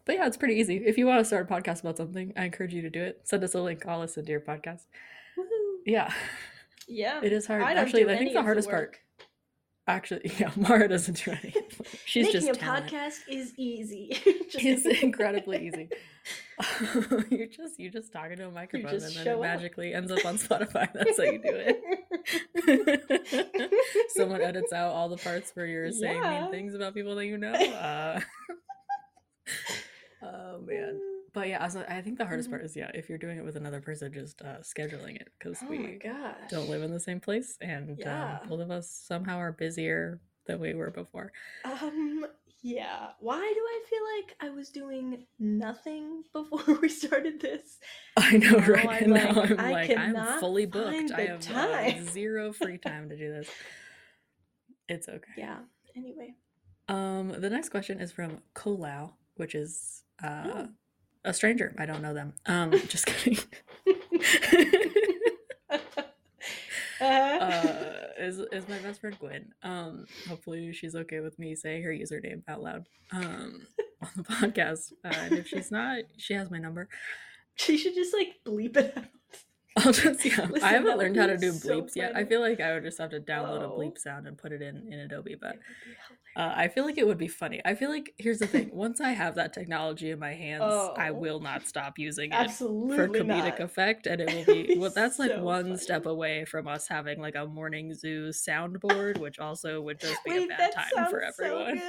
But 0.05 0.17
yeah, 0.17 0.27
it's 0.27 0.37
pretty 0.37 0.57
easy. 0.57 0.77
If 0.85 0.99
you 0.99 1.07
want 1.07 1.21
to 1.21 1.25
start 1.25 1.51
a 1.51 1.55
podcast 1.55 1.81
about 1.81 1.97
something, 1.97 2.35
I 2.37 2.45
encourage 2.45 2.75
you 2.75 2.83
to 2.83 2.91
do 2.91 3.03
it. 3.03 3.23
Send 3.25 3.43
us 3.43 3.55
a 3.55 3.61
link. 3.63 3.87
I'll 3.87 4.01
listen 4.01 4.23
to 4.27 4.31
your 4.31 4.41
podcast. 4.41 4.83
Woohoo. 5.39 5.77
Yeah, 5.87 6.13
Yeah. 6.87 7.21
it 7.23 7.33
is 7.33 7.47
hard. 7.47 7.63
I 7.63 7.73
Actually, 7.73 8.05
I 8.11 8.19
think 8.19 8.35
the 8.35 8.43
hardest 8.43 8.69
part. 8.69 8.99
Actually, 9.87 10.31
yeah, 10.39 10.51
Mara 10.57 10.89
doesn't 10.89 11.25
do 11.25 11.31
any. 11.31 11.55
She's 12.05 12.27
Making 12.27 12.41
just 12.41 12.51
a 12.51 12.61
talent. 12.61 12.87
podcast 12.91 13.19
is 13.29 13.53
easy. 13.57 14.19
It's 14.57 14.87
incredibly 15.03 15.67
easy. 15.69 15.89
you 17.31 17.49
just 17.49 17.79
you 17.81 17.91
just 17.91 18.13
talking 18.13 18.37
to 18.37 18.47
a 18.47 18.51
microphone 18.51 18.95
and 18.95 19.03
then 19.03 19.27
it 19.27 19.31
up. 19.35 19.41
magically 19.41 19.93
ends 19.93 20.11
up 20.13 20.25
on 20.25 20.39
Spotify. 20.39 20.89
That's 20.95 21.17
how 21.19 21.25
you 21.25 21.39
do 21.39 21.53
it. 21.55 21.81
Someone 24.11 24.41
edits 24.41 24.73
out 24.73 24.93
all 24.93 25.09
the 25.09 25.17
parts 25.19 25.51
where 25.55 25.67
you're 25.67 25.91
saying 25.93 26.23
Yeah. 26.23 26.43
mean 26.43 26.51
things 26.51 26.75
about 26.75 26.95
people 26.95 27.15
that 27.17 27.27
you 27.27 27.37
know. 27.39 27.53
Uh, 27.53 28.21
oh 30.23 30.61
man. 30.63 31.01
But 31.33 31.49
yeah, 31.49 31.63
also, 31.65 31.85
I 31.89 32.01
think 32.01 32.19
the 32.19 32.25
hardest 32.27 32.49
Mhm. 32.49 32.53
part 32.53 32.65
is 32.65 32.77
yeah, 32.77 32.91
if 32.95 33.09
you're 33.09 33.19
doing 33.19 33.39
it 33.39 33.45
with 33.45 33.57
another 33.57 33.81
person, 33.81 34.13
just 34.13 34.41
uh, 34.41 34.59
scheduling 34.61 35.17
it 35.17 35.29
because 35.39 35.59
Oh 35.65 35.67
we 35.69 35.99
don't 36.49 36.69
live 36.71 36.83
in 36.83 36.93
the 36.93 37.01
same 37.01 37.19
place, 37.21 37.59
and 37.61 37.99
Yeah. 37.99 38.39
um, 38.43 38.49
both 38.49 38.61
of 38.61 38.71
us 38.71 38.89
somehow 38.89 39.39
are 39.39 39.51
busier 39.53 40.21
than 40.47 40.61
we 40.61 40.75
were 40.75 40.91
before. 40.93 41.33
Um, 41.65 42.27
yeah. 42.67 43.09
Why 43.21 43.37
do 43.39 43.61
I 43.61 43.83
feel 43.89 44.01
like 44.17 44.37
I 44.41 44.55
was 44.57 44.71
doing 44.71 45.27
nothing 45.39 46.25
before 46.33 46.79
we 46.81 46.89
started 46.89 47.41
this? 47.41 47.79
I 48.17 48.39
know, 48.39 48.59
Now 48.59 48.67
right? 48.67 49.03
I'm 49.03 49.11
now 49.13 49.33
like, 49.35 49.51
I'm 49.51 49.61
I 49.61 49.71
like, 49.71 49.97
I'm 49.97 50.41
fully 50.41 50.67
booked. 50.67 51.13
I 51.13 51.21
have. 51.27 51.49
Uh, 51.49 52.11
zero 52.11 52.53
free 52.53 52.79
time 52.89 53.11
to 53.11 53.17
do 53.17 53.31
this. 53.31 53.49
It's 54.89 55.09
okay. 55.09 55.33
Yeah. 55.37 55.59
Anyway. 55.97 56.35
Um, 56.89 57.35
the 57.39 57.51
next 57.51 57.69
question 57.69 58.01
is 58.01 58.11
from 58.13 58.39
Kolau, 58.55 59.13
which 59.37 59.55
is 59.55 60.03
uh, 60.23 60.43
Oh. 60.47 60.69
a 61.25 61.33
stranger. 61.35 61.75
I 61.79 61.87
don't 61.87 62.03
know 62.03 62.15
them. 62.15 62.33
Um, 62.47 62.73
just 62.89 63.07
kidding. 63.07 63.39
Uh, 67.01 68.09
is 68.19 68.39
is 68.53 68.69
my 68.69 68.79
best 68.79 69.01
friend 69.01 69.19
Gwen. 69.19 69.53
Um, 69.63 70.07
hopefully 70.29 70.73
she's 70.73 70.95
okay 70.95 71.21
with 71.21 71.39
me 71.39 71.55
saying 71.55 71.83
her 71.83 71.91
username 71.91 72.43
out 72.49 72.63
loud 72.63 72.87
um, 73.13 73.67
on 74.03 74.11
the 74.17 74.23
podcast. 74.23 74.93
Uh, 75.05 75.15
and 75.15 75.33
if 75.35 75.49
she's 75.49 75.71
not, 75.71 75.99
she 76.17 76.35
has 76.35 76.51
my 76.51 76.59
number. 76.59 76.89
she 77.57 77.77
should 77.77 77.95
just 77.95 78.15
like 78.15 78.35
bleep 78.47 78.77
it 78.77 78.97
out. 78.97 79.05
I'll 79.77 79.93
just 79.93 80.25
yeah. 80.25 80.47
Listen, 80.51 80.63
I 80.63 80.73
haven't 80.73 80.99
learned 80.99 81.17
how 81.17 81.27
to 81.27 81.35
be 81.35 81.49
do 81.49 81.53
so 81.53 81.81
bleeps 81.83 81.97
yet. 81.97 82.15
I 82.17 82.25
feel 82.25 82.41
like 82.41 82.61
I 82.61 82.75
would 82.75 82.85
just 82.85 82.99
have 82.99 83.11
to 83.11 83.21
download 83.21 83.63
a 83.63 83.67
Oh. 83.67 83.77
bleep 83.79 83.99
sound 83.99 84.27
and 84.29 84.39
put 84.39 84.53
it 84.53 84.63
in 84.63 84.87
in 84.93 85.01
Adobe. 85.01 85.35
But 85.41 85.57
be 85.57 85.61
uh, 86.37 86.53
I 86.57 86.69
feel 86.69 86.85
like 86.85 86.97
it 86.99 87.07
would 87.07 87.19
be 87.19 87.27
funny. 87.29 87.61
I 87.65 87.75
feel 87.75 87.91
like 87.91 88.15
here's 88.19 88.39
the 88.39 88.47
thing: 88.47 88.71
once 88.73 89.01
I 89.01 89.11
have 89.11 89.35
that 89.35 89.53
technology 89.53 90.11
in 90.13 90.19
my 90.21 90.33
hands, 90.47 90.73
I 90.97 91.11
Oh. 91.11 91.15
will 91.15 91.41
not 91.41 91.67
stop 91.67 91.99
using 91.99 92.31
it 92.33 92.51
for 92.53 93.09
comedic 93.09 93.59
not. 93.59 93.61
effect, 93.61 94.07
and 94.07 94.21
it 94.21 94.33
will 94.33 94.45
be 94.45 94.61
It'd 94.61 94.79
well. 94.79 94.91
be 94.91 94.95
That's 95.01 95.19
like 95.19 95.31
so 95.33 95.43
one 95.43 95.77
step 95.77 96.07
away 96.07 96.45
from 96.45 96.69
us 96.69 96.87
having 96.87 97.21
like 97.21 97.35
a 97.35 97.47
morning 97.47 97.95
zoo 97.95 98.29
soundboard, 98.29 99.19
which 99.19 99.41
also 99.41 99.81
would 99.81 99.99
just 99.99 100.23
be 100.25 100.33
Wait, 100.33 100.45
a 100.45 100.49
bad 100.57 100.73
time 100.73 100.85
for 101.11 101.21
sounds 101.21 101.37
so 101.37 101.45
everyone. 101.45 101.83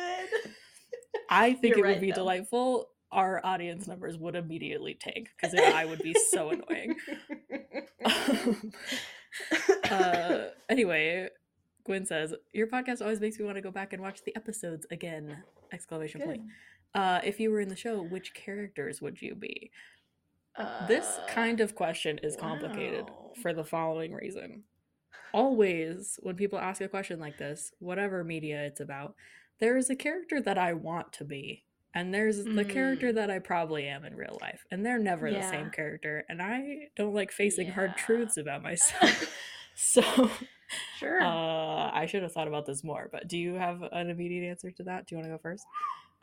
I 1.29 1.53
think 1.53 1.75
You're 1.75 1.85
it 1.85 1.89
would 1.93 2.01
be 2.01 2.09
though. 2.11 2.15
delightful. 2.15 2.89
Our 3.11 3.39
audience 3.45 3.87
numbers 3.87 4.17
would 4.17 4.35
immediately 4.35 4.95
tank 4.99 5.29
because 5.39 5.55
I 5.57 5.85
would 5.85 5.99
be 5.99 6.13
so 6.31 6.49
annoying. 6.49 6.95
uh, 9.91 10.45
anyway, 10.69 11.29
Gwen 11.83 12.05
says 12.05 12.33
your 12.53 12.67
podcast 12.67 13.01
always 13.01 13.19
makes 13.19 13.39
me 13.39 13.45
want 13.45 13.57
to 13.57 13.61
go 13.61 13.71
back 13.71 13.93
and 13.93 14.01
watch 14.01 14.23
the 14.23 14.35
episodes 14.35 14.85
again! 14.91 15.43
Exclamation 15.71 16.21
point. 16.21 16.41
Uh, 16.93 17.19
if 17.23 17.39
you 17.39 17.51
were 17.51 17.59
in 17.59 17.69
the 17.69 17.75
show, 17.75 18.01
which 18.01 18.33
characters 18.33 19.01
would 19.01 19.21
you 19.21 19.35
be? 19.35 19.71
Uh, 20.55 20.87
This 20.87 21.19
kind 21.27 21.59
of 21.59 21.75
question 21.75 22.19
is 22.23 22.37
complicated 22.37 23.05
wow. 23.05 23.33
for 23.41 23.53
the 23.53 23.65
following 23.65 24.13
reason. 24.13 24.63
Always, 25.33 26.17
when 26.23 26.35
people 26.35 26.57
ask 26.57 26.79
a 26.79 26.87
question 26.87 27.19
like 27.19 27.37
this, 27.37 27.73
whatever 27.79 28.23
media 28.23 28.63
it's 28.63 28.79
about, 28.79 29.15
there 29.59 29.75
is 29.75 29.89
a 29.89 29.95
character 29.95 30.39
that 30.41 30.57
I 30.57 30.71
want 30.71 31.11
to 31.13 31.25
be, 31.25 31.65
and 31.95 32.13
there's 32.13 32.43
the 32.43 32.63
character 32.65 33.11
Mm. 33.11 33.15
that 33.15 33.31
I 33.31 33.39
probably 33.39 33.87
am 33.87 34.05
in 34.05 34.15
real 34.15 34.37
life, 34.41 34.65
and 34.69 34.85
they're 34.85 34.99
never 34.99 35.31
the 35.31 35.41
same 35.41 35.71
character, 35.71 36.23
and 36.29 36.41
I 36.41 36.89
don't 36.95 37.13
like 37.15 37.31
facing 37.31 37.69
hard 37.71 37.95
truths 37.97 38.37
about 38.37 38.61
myself. 38.61 39.35
so, 39.75 40.03
sure. 40.99 41.21
uh, 41.21 41.91
I 41.91 42.05
should 42.07 42.21
have 42.23 42.31
thought 42.31 42.47
about 42.47 42.65
this 42.65 42.83
more, 42.83 43.09
but 43.11 43.27
do 43.27 43.37
you 43.37 43.55
have 43.55 43.81
an 43.91 44.09
immediate 44.09 44.47
answer 44.47 44.69
to 44.71 44.83
that? 44.83 45.07
Do 45.07 45.15
you 45.15 45.17
want 45.19 45.31
to 45.31 45.35
go 45.35 45.41
first? 45.41 45.65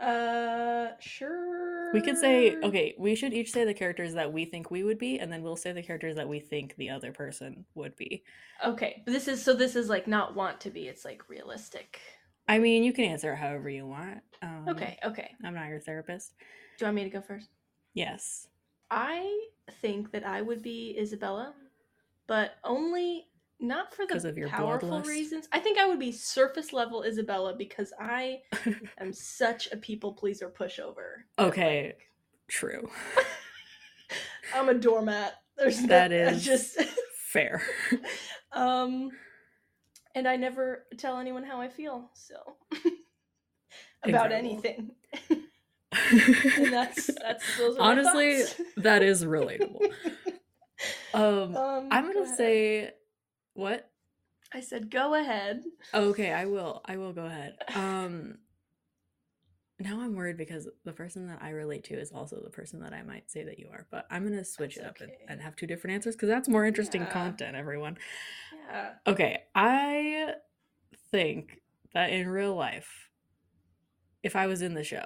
Uh, 0.00 0.88
sure. 0.98 1.92
We 1.92 2.00
could 2.00 2.16
say, 2.18 2.56
okay, 2.56 2.94
we 2.98 3.14
should 3.14 3.32
each 3.32 3.52
say 3.52 3.64
the 3.64 3.74
characters 3.74 4.14
that 4.14 4.32
we 4.32 4.44
think 4.46 4.70
we 4.70 4.82
would 4.82 4.98
be, 4.98 5.20
and 5.20 5.32
then 5.32 5.42
we'll 5.42 5.54
say 5.56 5.72
the 5.72 5.82
characters 5.82 6.16
that 6.16 6.28
we 6.28 6.40
think 6.40 6.74
the 6.76 6.90
other 6.90 7.12
person 7.12 7.64
would 7.74 7.94
be. 7.96 8.24
Okay, 8.66 9.02
this 9.06 9.28
is 9.28 9.44
so. 9.44 9.54
This 9.54 9.76
is 9.76 9.88
like 9.88 10.08
not 10.08 10.34
want 10.34 10.60
to 10.62 10.70
be. 10.70 10.88
It's 10.88 11.04
like 11.04 11.28
realistic. 11.28 12.00
I 12.48 12.58
mean, 12.58 12.82
you 12.84 12.92
can 12.92 13.04
answer 13.04 13.34
however 13.34 13.68
you 13.70 13.86
want. 13.86 14.18
Um, 14.42 14.66
Okay, 14.68 14.98
okay. 15.04 15.30
I'm 15.44 15.54
not 15.54 15.68
your 15.68 15.80
therapist. 15.80 16.34
Do 16.78 16.84
you 16.84 16.86
want 16.86 16.96
me 16.96 17.04
to 17.04 17.10
go 17.10 17.20
first? 17.20 17.48
Yes. 17.94 18.48
I 18.90 19.46
think 19.80 20.10
that 20.12 20.26
I 20.26 20.42
would 20.42 20.62
be 20.62 20.96
Isabella, 20.98 21.54
but 22.26 22.52
only 22.64 23.28
not 23.60 23.94
for 23.94 24.04
the 24.06 24.28
of 24.28 24.36
your 24.36 24.48
powerful 24.48 25.00
reasons. 25.02 25.48
I 25.52 25.60
think 25.60 25.78
I 25.78 25.86
would 25.86 26.00
be 26.00 26.10
surface 26.12 26.72
level 26.72 27.04
Isabella 27.04 27.54
because 27.56 27.92
I 27.98 28.40
am 28.98 29.12
such 29.12 29.70
a 29.72 29.76
people 29.76 30.12
pleaser 30.12 30.48
pushover. 30.50 31.22
Okay. 31.38 31.86
like, 31.86 32.00
True. 32.48 32.90
I'm 34.54 34.68
a 34.68 34.74
doormat. 34.74 35.34
There's 35.56 35.80
no, 35.80 35.86
That 35.88 36.12
I 36.12 36.16
is- 36.32 36.44
just 36.44 36.76
Fair. 37.32 37.62
um, 38.52 39.10
and 40.14 40.26
I 40.28 40.36
never 40.36 40.86
tell 40.98 41.18
anyone 41.18 41.44
how 41.44 41.60
I 41.60 41.68
feel. 41.68 42.10
So 42.14 42.36
about 44.04 44.32
anything. 44.32 44.92
and 45.30 46.72
that's 46.72 47.06
that's 47.20 47.56
those 47.58 47.76
are 47.76 47.80
Honestly, 47.82 48.42
that 48.78 49.02
is 49.02 49.24
relatable. 49.24 49.80
Um, 51.14 51.54
um, 51.56 51.88
I'm 51.92 52.06
gonna 52.06 52.22
ahead. 52.22 52.36
say 52.36 52.90
what? 53.54 53.88
I 54.52 54.60
said 54.60 54.90
go 54.90 55.14
ahead. 55.14 55.62
Okay, 55.94 56.32
I 56.32 56.46
will. 56.46 56.80
I 56.86 56.96
will 56.96 57.12
go 57.12 57.26
ahead. 57.26 57.56
Um 57.74 58.38
now 59.82 60.00
I'm 60.00 60.14
worried 60.14 60.36
because 60.36 60.68
the 60.84 60.92
person 60.92 61.26
that 61.28 61.40
I 61.42 61.50
relate 61.50 61.84
to 61.84 61.94
is 61.94 62.12
also 62.12 62.40
the 62.42 62.50
person 62.50 62.80
that 62.80 62.92
I 62.92 63.02
might 63.02 63.30
say 63.30 63.44
that 63.44 63.58
you 63.58 63.68
are, 63.72 63.86
but 63.90 64.06
I'm 64.10 64.24
gonna 64.24 64.44
switch 64.44 64.76
That's 64.76 64.86
it 64.86 64.88
up 64.88 65.00
and, 65.00 65.10
okay. 65.10 65.24
and 65.28 65.40
have 65.40 65.56
two 65.56 65.66
different 65.66 65.94
answers 65.94 66.14
because 66.14 66.28
that's 66.28 66.48
more 66.48 66.64
interesting 66.64 67.02
Yeah. 67.02 67.10
content, 67.10 67.56
everyone. 67.56 67.98
Yeah. 68.68 68.94
Okay, 69.06 69.42
I 69.54 70.34
think 71.10 71.60
that 71.94 72.10
in 72.10 72.28
real 72.28 72.54
life, 72.54 73.10
if 74.22 74.36
I 74.36 74.46
was 74.46 74.62
in 74.62 74.74
the 74.74 74.84
show, 74.84 75.04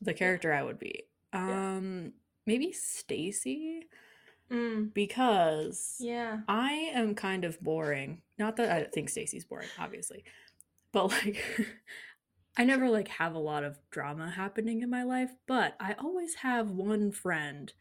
the 0.00 0.14
character 0.14 0.52
I 0.52 0.62
would 0.62 0.78
be, 0.78 1.04
Yeah. 1.34 1.76
um, 1.76 2.12
maybe 2.46 2.72
Stacy, 2.72 3.88
Mm, 4.50 4.92
because 4.92 5.96
yeah. 5.98 6.40
I 6.46 6.72
am 6.92 7.14
kind 7.14 7.44
of 7.46 7.58
boring. 7.62 8.20
Not 8.38 8.56
that 8.56 8.70
I 8.70 8.84
think 8.84 9.08
Stacy's 9.08 9.46
boring, 9.46 9.68
obviously, 9.78 10.24
but 10.92 11.06
like 11.06 11.42
I 12.56 12.64
never 12.64 12.90
like 12.90 13.08
have 13.08 13.34
a 13.34 13.38
lot 13.38 13.64
of 13.64 13.78
drama 13.90 14.30
happening 14.30 14.82
in 14.82 14.90
my 14.90 15.02
life, 15.04 15.30
but 15.46 15.74
I 15.80 15.94
always 15.94 16.34
have 16.36 16.70
one 16.70 17.10
friend 17.12 17.72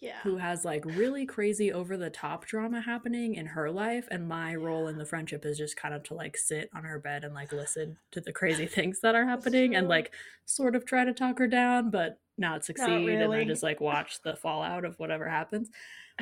Yeah. 0.00 0.18
who 0.22 0.36
has 0.36 0.64
like 0.64 0.84
really 0.84 1.26
crazy 1.26 1.72
over 1.72 1.96
the 1.96 2.10
top 2.10 2.46
drama 2.46 2.80
happening 2.82 3.34
in 3.34 3.46
her 3.46 3.70
life 3.70 4.06
and 4.10 4.28
my 4.28 4.54
role 4.54 4.86
in 4.88 4.98
the 4.98 5.04
friendship 5.06 5.44
is 5.44 5.58
just 5.58 5.76
kind 5.76 5.92
of 5.94 6.02
to 6.04 6.14
like 6.14 6.36
sit 6.36 6.70
on 6.74 6.84
her 6.84 6.98
bed 7.00 7.24
and 7.24 7.34
like 7.34 7.52
listen 7.52 7.96
to 8.12 8.20
the 8.20 8.32
crazy 8.32 8.66
things 8.66 9.00
that 9.00 9.14
are 9.16 9.26
happening 9.26 9.74
and 9.74 9.88
like 9.88 10.12
sort 10.44 10.76
of 10.76 10.84
try 10.84 11.04
to 11.04 11.12
talk 11.12 11.38
her 11.38 11.48
down 11.48 11.90
but 11.90 12.18
not 12.38 12.64
succeed 12.64 12.88
and 12.90 13.06
really. 13.06 13.38
then 13.38 13.48
just 13.48 13.62
like 13.62 13.80
watch 13.80 14.22
the 14.22 14.36
fallout 14.36 14.84
of 14.84 14.98
whatever 14.98 15.28
happens. 15.28 15.68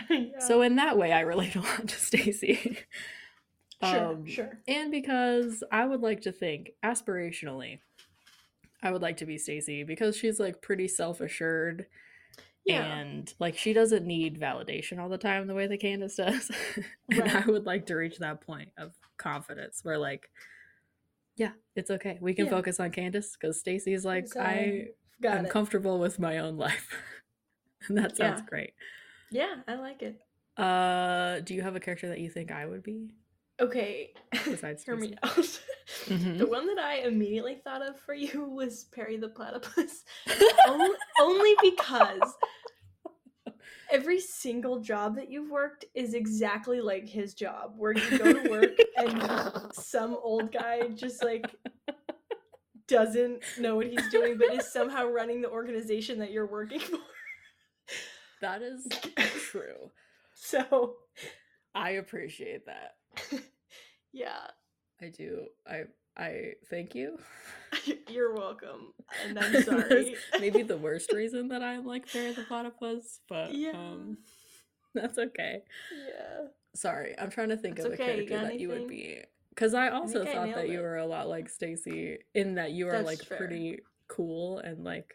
Yeah. 0.09 0.39
So 0.39 0.63
in 0.63 0.77
that 0.77 0.97
way 0.97 1.13
I 1.13 1.21
relate 1.21 1.57
a 1.57 1.61
lot 1.61 1.89
to 1.89 1.97
Stacy. 1.99 2.79
Sure, 3.83 4.07
Um, 4.07 4.27
sure. 4.27 4.59
And 4.69 4.91
because 4.91 5.63
I 5.73 5.85
would 5.87 6.01
like 6.01 6.21
to 6.23 6.33
think 6.33 6.73
aspirationally 6.85 7.81
I 8.83 8.91
would 8.93 9.03
like 9.03 9.19
to 9.19 9.27
be 9.27 9.37
Stacy 9.37 9.85
because 9.85 10.17
she's 10.17 10.41
like 10.41 10.63
pretty 10.63 10.89
self-assured 10.89 11.87
Yeah. 12.65 12.83
and 12.83 13.33
like 13.39 13.57
she 13.59 13.73
doesn't 13.75 14.07
need 14.07 14.41
validation 14.41 14.99
all 14.99 15.11
the 15.11 15.19
time 15.19 15.47
the 15.47 15.55
way 15.55 15.67
that 15.67 15.81
Candace 15.81 16.17
does. 16.17 16.51
and 17.11 17.19
Right. 17.19 17.35
I 17.47 17.51
would 17.51 17.67
like 17.67 17.85
to 17.87 17.95
reach 17.95 18.19
that 18.19 18.41
point 18.41 18.71
of 18.79 18.95
confidence 19.19 19.81
where 19.83 19.99
like, 19.99 20.31
yeah, 21.37 21.53
it's 21.77 21.91
okay. 21.91 22.19
We 22.23 22.33
can 22.35 22.47
Yeah. 22.47 22.51
focus 22.53 22.81
on 22.81 22.91
Candace 22.91 23.37
because 23.39 23.59
Stacy 23.61 23.93
is 23.93 24.05
like, 24.05 24.35
I 24.37 24.89
Got 25.21 25.39
am 25.39 25.45
it. 25.47 25.51
comfortable 25.51 25.99
with 25.99 26.19
my 26.19 26.39
own 26.39 26.57
life. 26.57 26.89
and 27.89 27.99
that 27.99 28.17
sounds 28.17 28.41
Yeah. 28.41 28.47
great. 28.47 28.73
yeah, 29.31 29.57
I 29.69 29.75
like 29.75 30.01
it. 30.03 30.19
Uh 30.57 31.41
do 31.41 31.55
you 31.55 31.61
have 31.63 31.77
a 31.77 31.81
character 31.81 32.09
that 32.09 32.19
you 32.21 32.31
think 32.31 32.51
I 32.51 32.65
would 32.67 32.83
be? 32.83 33.11
Okay. 33.61 34.13
Besides 34.45 34.85
Hear 34.87 34.97
me 34.97 35.15
out. 35.23 35.61
Mhm. 36.07 36.39
The 36.39 36.47
one 36.47 36.67
that 36.67 36.79
I 36.79 36.99
immediately 37.01 37.57
thought 37.63 37.83
of 37.87 37.99
for 38.01 38.15
you 38.15 38.45
was 38.49 38.85
Perry 38.85 39.17
the 39.17 39.29
Platypus. 39.29 40.05
only, 40.69 40.91
only 41.21 41.55
because 41.63 42.23
every 43.91 44.21
single 44.21 44.81
job 44.81 45.17
that 45.17 45.31
you've 45.31 45.51
worked 45.51 45.85
is 45.95 46.15
exactly 46.15 46.81
like 46.81 47.09
his 47.09 47.35
job, 47.35 47.75
where 47.77 47.93
you 47.93 48.19
go 48.19 48.33
to 48.33 48.49
work 48.49 48.71
and 48.97 49.73
some 49.75 50.17
old 50.23 50.53
guy 50.53 50.89
just 50.95 51.25
like 51.25 51.45
doesn't 52.87 53.43
know 53.59 53.77
what 53.77 53.87
he's 53.87 54.09
doing, 54.11 54.39
but 54.39 54.53
is 54.55 54.73
somehow 54.73 55.07
running 55.07 55.41
the 55.43 55.51
organization 55.51 56.19
that 56.19 56.31
you're 56.31 56.47
working 56.51 56.81
for. 56.81 56.99
That 58.41 58.63
is 58.63 58.87
true. 59.51 59.91
So, 60.35 60.97
I 61.75 61.91
appreciate 61.91 62.65
that. 62.67 62.95
Yeah, 64.21 64.47
I 65.01 65.09
do. 65.09 65.47
I 65.67 65.85
I 66.17 66.53
thank 66.69 66.95
you. 66.95 67.19
you're 68.09 68.35
welcome. 68.35 68.93
And 69.25 69.39
I'm 69.39 69.63
sorry. 69.71 70.17
Maybe 70.39 70.63
the 70.63 70.77
worst 70.77 71.13
reason 71.15 71.49
that 71.49 71.63
I'm 71.63 71.87
like 71.87 72.11
Perry 72.13 72.33
the 72.33 72.43
Platypus, 72.43 73.21
but 73.29 73.55
Yeah. 73.55 73.71
um 73.73 74.19
that's 74.95 75.19
okay. 75.19 75.63
yeah. 76.07 76.49
Sorry, 76.75 77.15
I'm 77.19 77.31
trying 77.31 77.49
to 77.49 77.57
think 77.57 77.77
That's 77.77 77.87
of 77.87 77.93
a 77.93 77.95
okay, 77.95 78.05
you 78.21 78.27
character 78.29 78.35
got 78.37 78.43
that 78.51 78.61
you 78.61 78.69
would 78.69 78.89
be. 78.89 79.23
Because 79.51 79.73
I 79.75 79.89
also 79.89 80.23
I 80.23 80.33
thought 80.33 80.55
that 80.55 80.67
nailed 80.67 80.71
you 80.73 80.81
were 80.81 80.99
a 80.99 81.07
lot 81.07 81.29
like 81.29 81.49
Stacy 81.49 82.19
in 82.35 82.55
that 82.57 82.73
you 82.73 82.89
are 82.89 82.93
That's 82.93 83.07
like 83.07 83.23
fair. 83.25 83.39
pretty 83.39 83.79
cool 84.09 84.59
and 84.59 84.85
like 84.85 85.15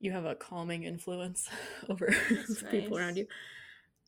you 0.00 0.12
have 0.12 0.24
a 0.26 0.34
calming 0.34 0.84
influence 0.84 1.48
over 1.88 2.14
people 2.70 2.96
around 2.98 3.16
you. 3.16 3.26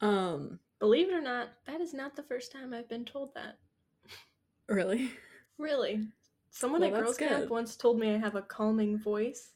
Um, 0.03 0.61
Believe 0.79 1.09
it 1.09 1.15
or 1.15 1.21
not, 1.21 1.49
that 1.67 1.81
is 1.81 1.95
not 1.95 2.17
the 2.17 2.23
first 2.23 2.53
time 2.53 2.75
I've 2.75 2.89
been 2.89 3.05
told 3.05 3.35
that. 3.35 3.59
really? 4.69 5.11
Really. 5.59 6.07
Someone 6.51 6.83
Well, 6.83 6.95
at 6.95 7.03
Girls 7.03 7.17
Camp 7.17 7.51
once 7.51 7.77
told 7.77 7.99
me 7.99 8.15
I 8.15 8.19
have 8.19 8.35
a 8.35 8.43
calming 8.43 8.99
voice. 8.99 9.53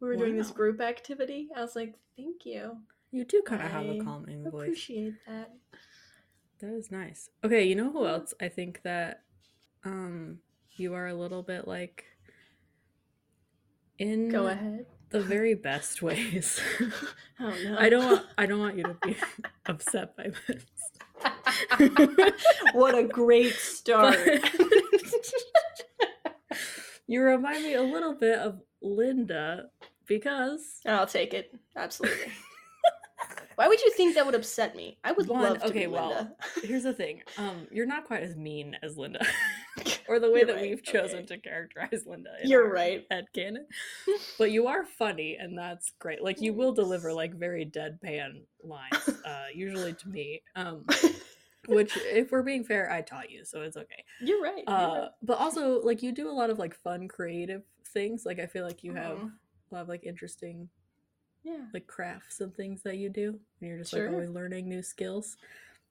We 0.00 0.08
were 0.08 0.16
doing 0.16 0.36
this 0.36 0.50
group 0.50 0.80
activity. 0.80 1.48
I 1.56 1.60
was 1.60 1.74
like, 1.74 1.94
thank 2.16 2.46
you. 2.46 2.76
You 3.10 3.24
do 3.24 3.42
kind 3.42 3.62
of 3.62 3.70
have 3.70 3.86
a 3.86 3.98
calming 3.98 4.44
voice. 4.44 4.54
I 4.54 4.64
appreciate 4.66 5.14
that. 5.26 5.50
That 6.60 6.74
is 6.74 6.90
nice. 6.90 7.30
Okay, 7.44 7.64
you 7.64 7.74
know 7.74 7.90
who 7.90 8.06
else 8.06 8.34
I 8.40 8.48
think 8.48 8.82
that 8.82 9.22
um 9.84 10.38
you 10.72 10.94
are 10.94 11.06
a 11.06 11.14
little 11.14 11.42
bit 11.42 11.66
like 11.66 12.04
in 13.98 14.28
Go 14.28 14.46
ahead. 14.46 14.86
The 15.10 15.20
very 15.20 15.54
best 15.54 16.02
ways. 16.02 16.60
Oh 17.40 17.54
no. 17.62 17.76
I 17.78 17.88
don't 17.88 18.04
want 18.04 18.26
I 18.36 18.46
don't 18.46 18.58
want 18.58 18.76
you 18.76 18.82
to 18.82 18.96
be 19.00 19.16
upset 19.66 20.16
by 20.16 20.32
this. 20.48 20.64
what 22.72 22.98
a 22.98 23.04
great 23.04 23.54
start. 23.54 24.18
you 27.06 27.22
remind 27.22 27.62
me 27.62 27.74
a 27.74 27.82
little 27.82 28.14
bit 28.14 28.40
of 28.40 28.60
Linda 28.82 29.66
because 30.06 30.80
I'll 30.84 31.06
take 31.06 31.32
it. 31.32 31.54
Absolutely. 31.76 32.32
Why 33.54 33.68
would 33.68 33.80
you 33.82 33.92
think 33.92 34.16
that 34.16 34.26
would 34.26 34.34
upset 34.34 34.74
me? 34.74 34.98
I 35.04 35.12
would 35.12 35.28
One, 35.28 35.42
love 35.42 35.58
to 35.60 35.66
okay, 35.66 35.86
be 35.86 35.92
well, 35.92 36.36
here's 36.64 36.82
the 36.82 36.92
thing. 36.92 37.22
Um 37.36 37.68
you're 37.70 37.86
not 37.86 38.04
quite 38.04 38.24
as 38.24 38.34
mean 38.34 38.76
as 38.82 38.96
Linda. 38.98 39.24
or 40.08 40.18
the 40.18 40.30
way 40.30 40.38
You're 40.40 40.46
that 40.48 40.56
right, 40.56 40.62
we've 40.70 40.82
chosen 40.82 41.18
okay. 41.20 41.26
to 41.26 41.38
characterize 41.38 42.04
Linda. 42.06 42.30
You're 42.44 42.66
our 42.66 42.72
right. 42.72 43.06
headcanon. 43.10 43.64
but 44.38 44.50
you 44.50 44.66
are 44.66 44.84
funny, 44.84 45.36
and 45.38 45.56
that's 45.58 45.92
great. 45.98 46.22
Like 46.22 46.40
you 46.40 46.52
will 46.54 46.72
deliver 46.72 47.12
like 47.12 47.34
very 47.34 47.64
deadpan 47.66 48.42
lines, 48.62 49.08
uh, 49.24 49.46
usually 49.54 49.92
to 49.94 50.08
me. 50.08 50.42
Um, 50.56 50.84
which, 51.66 51.96
if 51.98 52.32
we're 52.32 52.42
being 52.42 52.64
fair, 52.64 52.90
I 52.90 53.02
taught 53.02 53.30
you, 53.30 53.44
so 53.44 53.60
it's 53.62 53.76
okay. 53.76 54.04
You're 54.20 54.40
right. 54.42 54.64
you're 54.66 54.76
Uh, 54.76 54.98
right. 55.00 55.08
but 55.22 55.38
also, 55.38 55.82
like 55.82 56.02
you 56.02 56.12
do 56.12 56.28
a 56.28 56.32
lot 56.32 56.50
of 56.50 56.58
like 56.58 56.74
fun, 56.74 57.08
creative 57.08 57.62
things. 57.88 58.24
Like 58.24 58.38
I 58.38 58.46
feel 58.46 58.64
like 58.64 58.82
you 58.82 58.94
have 58.94 59.18
Aw. 59.18 59.30
a 59.70 59.70
lot 59.74 59.82
of 59.82 59.88
like 59.88 60.04
interesting 60.04 60.68
Yeah. 61.44 61.66
like 61.74 61.86
crafts 61.86 62.40
and 62.40 62.54
things 62.54 62.82
that 62.84 62.96
you 62.96 63.10
do, 63.10 63.38
and 63.60 63.68
you're 63.68 63.78
just 63.78 63.90
Sure. 63.90 64.04
like 64.06 64.14
always 64.14 64.30
learning 64.30 64.68
new 64.68 64.82
skills. 64.82 65.36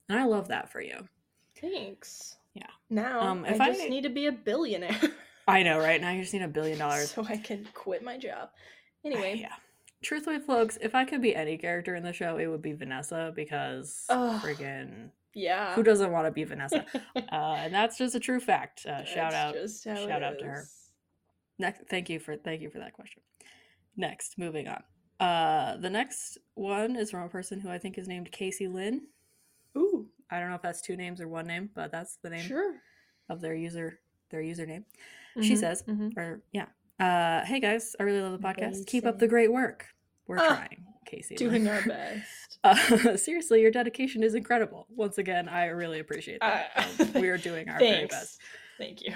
And 0.09 0.17
I 0.17 0.25
love 0.25 0.47
that 0.47 0.71
for 0.71 0.81
you. 0.81 1.07
Thanks. 1.59 2.37
Yeah. 2.57 2.67
Now 2.89 3.21
Um, 3.21 3.45
if 3.45 3.59
I 3.61 3.67
just 3.69 3.81
I- 3.83 3.87
need 3.89 4.03
to 4.03 4.09
be 4.09 4.27
a 4.27 4.31
billionaire 4.31 4.99
I 5.47 5.63
know, 5.63 5.79
right? 5.79 6.01
Now 6.01 6.11
you 6.11 6.21
just 6.21 6.33
need 6.33 6.41
a 6.41 6.47
billion 6.47 6.77
dollars. 6.85 7.11
so 7.11 7.25
I 7.27 7.37
can 7.37 7.67
quit 7.73 8.03
my 8.03 8.17
job. 8.17 8.49
Anyway, 9.05 9.37
yeah. 9.39 9.53
Truthfully, 10.03 10.39
folks, 10.39 10.77
if 10.81 10.93
I 10.93 11.05
could 11.05 11.21
be 11.21 11.33
any 11.35 11.57
character 11.57 11.95
in 11.95 12.03
the 12.03 12.11
show, 12.11 12.37
it 12.37 12.47
would 12.47 12.61
be 12.61 12.73
Vanessa 12.73 13.31
because 13.35 14.03
Ugh. 14.09 14.41
friggin' 14.41 15.11
yeah. 15.33 15.73
who 15.75 15.83
doesn't 15.83 16.11
want 16.11 16.25
to 16.27 16.31
be 16.31 16.43
Vanessa? 16.43 16.85
uh, 17.15 17.21
and 17.31 17.73
that's 17.73 17.97
just 17.97 18.15
a 18.15 18.19
true 18.19 18.39
fact. 18.41 18.85
Uh, 18.85 19.05
shout 19.05 19.33
out. 19.33 19.55
Shout 19.83 20.21
out 20.23 20.39
to 20.39 20.45
her. 20.45 20.65
Next, 21.57 21.83
thank 21.89 22.09
you 22.09 22.19
for 22.19 22.35
thank 22.35 22.61
you 22.61 22.69
for 22.69 22.79
that 22.79 22.93
question. 22.93 23.21
Next, 23.95 24.37
moving 24.37 24.67
on. 24.67 24.83
Uh, 25.25 25.77
the 25.77 25.89
next 25.89 26.37
one 26.55 26.95
is 26.97 27.09
from 27.11 27.23
a 27.23 27.29
person 27.29 27.59
who 27.61 27.69
I 27.69 27.77
think 27.77 27.97
is 27.97 28.07
named 28.07 28.31
Casey 28.31 28.67
Lynn. 28.67 29.01
Ooh, 29.77 30.09
I 30.29 30.39
don't 30.39 30.49
know 30.49 30.55
if 30.55 30.61
that's 30.61 30.81
two 30.81 30.95
names 30.97 31.21
or 31.21 31.27
one 31.27 31.47
name, 31.47 31.69
but 31.73 31.91
that's 31.91 32.17
the 32.21 32.29
name 32.29 32.45
sure. 32.45 32.75
of 33.29 33.41
their 33.41 33.55
user 33.55 33.99
their 34.29 34.41
username. 34.41 34.83
She 35.41 35.53
Mhm, 35.53 35.57
says, 35.57 35.83
mhm. 35.83 36.17
or 36.17 36.41
yeah. 36.51 36.65
Uh, 36.99 37.45
hey 37.45 37.59
guys, 37.61 37.95
I 37.99 38.03
really 38.03 38.21
love 38.21 38.33
the 38.33 38.45
podcast. 38.45 38.79
They 38.79 38.83
Keep 38.85 39.05
up 39.05 39.19
the 39.19 39.27
great 39.27 39.51
work. 39.51 39.85
We're 40.27 40.39
Ah, 40.39 40.47
trying, 40.55 40.83
Casey. 41.05 41.35
Doing 41.35 41.67
our 41.69 41.81
best. 41.87 42.59
Uh, 42.63 42.75
seriously, 43.17 43.61
your 43.61 43.71
dedication 43.71 44.23
is 44.23 44.35
incredible. 44.35 44.85
Once 44.89 45.17
again, 45.17 45.47
I 45.47 45.67
really 45.67 45.99
appreciate 45.99 46.39
that. 46.41 46.71
Uh, 46.75 47.03
Um, 47.15 47.21
we 47.21 47.29
are 47.29 47.37
doing 47.49 47.69
our 47.69 47.79
very 47.79 48.07
best. 48.07 48.41
Thank 48.77 49.01
you. 49.01 49.13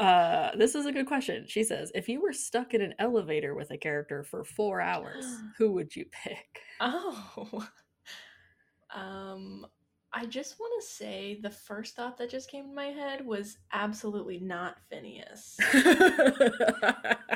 Uh, 0.00 0.56
this 0.56 0.74
is 0.74 0.86
a 0.86 0.92
good 0.92 1.06
question. 1.06 1.44
She 1.46 1.62
says, 1.62 1.92
if 1.94 2.08
you 2.08 2.20
were 2.20 2.32
stuck 2.32 2.74
in 2.74 2.80
an 2.82 2.94
elevator 2.98 3.54
with 3.54 3.70
a 3.70 3.78
character 3.78 4.24
for 4.24 4.42
four 4.42 4.80
hours, 4.80 5.24
who 5.56 5.70
would 5.72 5.94
you 5.94 6.06
pick? 6.10 6.60
Oh. 6.80 7.66
Um 8.94 9.66
I 10.12 10.26
just 10.26 10.58
want 10.58 10.72
to 10.80 10.88
say 10.88 11.38
the 11.42 11.50
first 11.50 11.94
thought 11.94 12.16
that 12.18 12.30
just 12.30 12.50
came 12.50 12.68
to 12.68 12.74
my 12.74 12.86
head 12.86 13.26
was 13.26 13.58
absolutely 13.72 14.38
not 14.38 14.76
Phineas. 14.88 15.58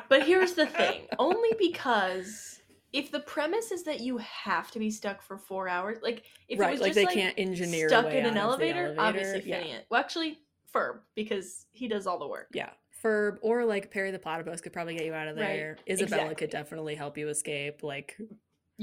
But 0.08 0.22
here's 0.22 0.54
the 0.54 0.66
thing, 0.66 1.06
only 1.18 1.50
because 1.58 2.60
if 2.92 3.10
the 3.10 3.20
premise 3.20 3.72
is 3.72 3.82
that 3.84 4.00
you 4.00 4.18
have 4.18 4.70
to 4.70 4.78
be 4.78 4.90
stuck 4.90 5.22
for 5.22 5.38
4 5.38 5.68
hours, 5.68 5.98
like 6.02 6.24
if 6.48 6.58
it 6.58 6.62
right, 6.62 6.72
was 6.72 6.80
like 6.80 6.90
just 6.90 6.96
they 6.96 7.04
like 7.04 7.14
can't 7.14 7.38
engineer 7.38 7.88
stuck 7.88 8.06
in 8.06 8.26
an 8.26 8.34
the 8.34 8.40
elevator, 8.40 8.94
obviously 8.98 9.42
yeah. 9.44 9.60
Phineas. 9.60 9.84
Well, 9.90 10.00
actually 10.00 10.38
Ferb 10.74 11.00
because 11.14 11.66
he 11.72 11.88
does 11.88 12.06
all 12.06 12.18
the 12.18 12.26
work. 12.26 12.48
Yeah. 12.52 12.70
Ferb 13.02 13.38
or 13.42 13.64
like 13.64 13.90
Perry 13.90 14.10
the 14.12 14.18
Platypus 14.18 14.60
could 14.60 14.72
probably 14.72 14.94
get 14.94 15.04
you 15.06 15.12
out 15.12 15.28
of 15.28 15.36
Right, 15.36 15.56
there. 15.56 15.76
Isabella 15.88 16.22
exactly. 16.22 16.34
could 16.36 16.50
definitely 16.50 16.94
help 16.94 17.18
you 17.18 17.28
escape. 17.28 17.82
Like, 17.82 18.16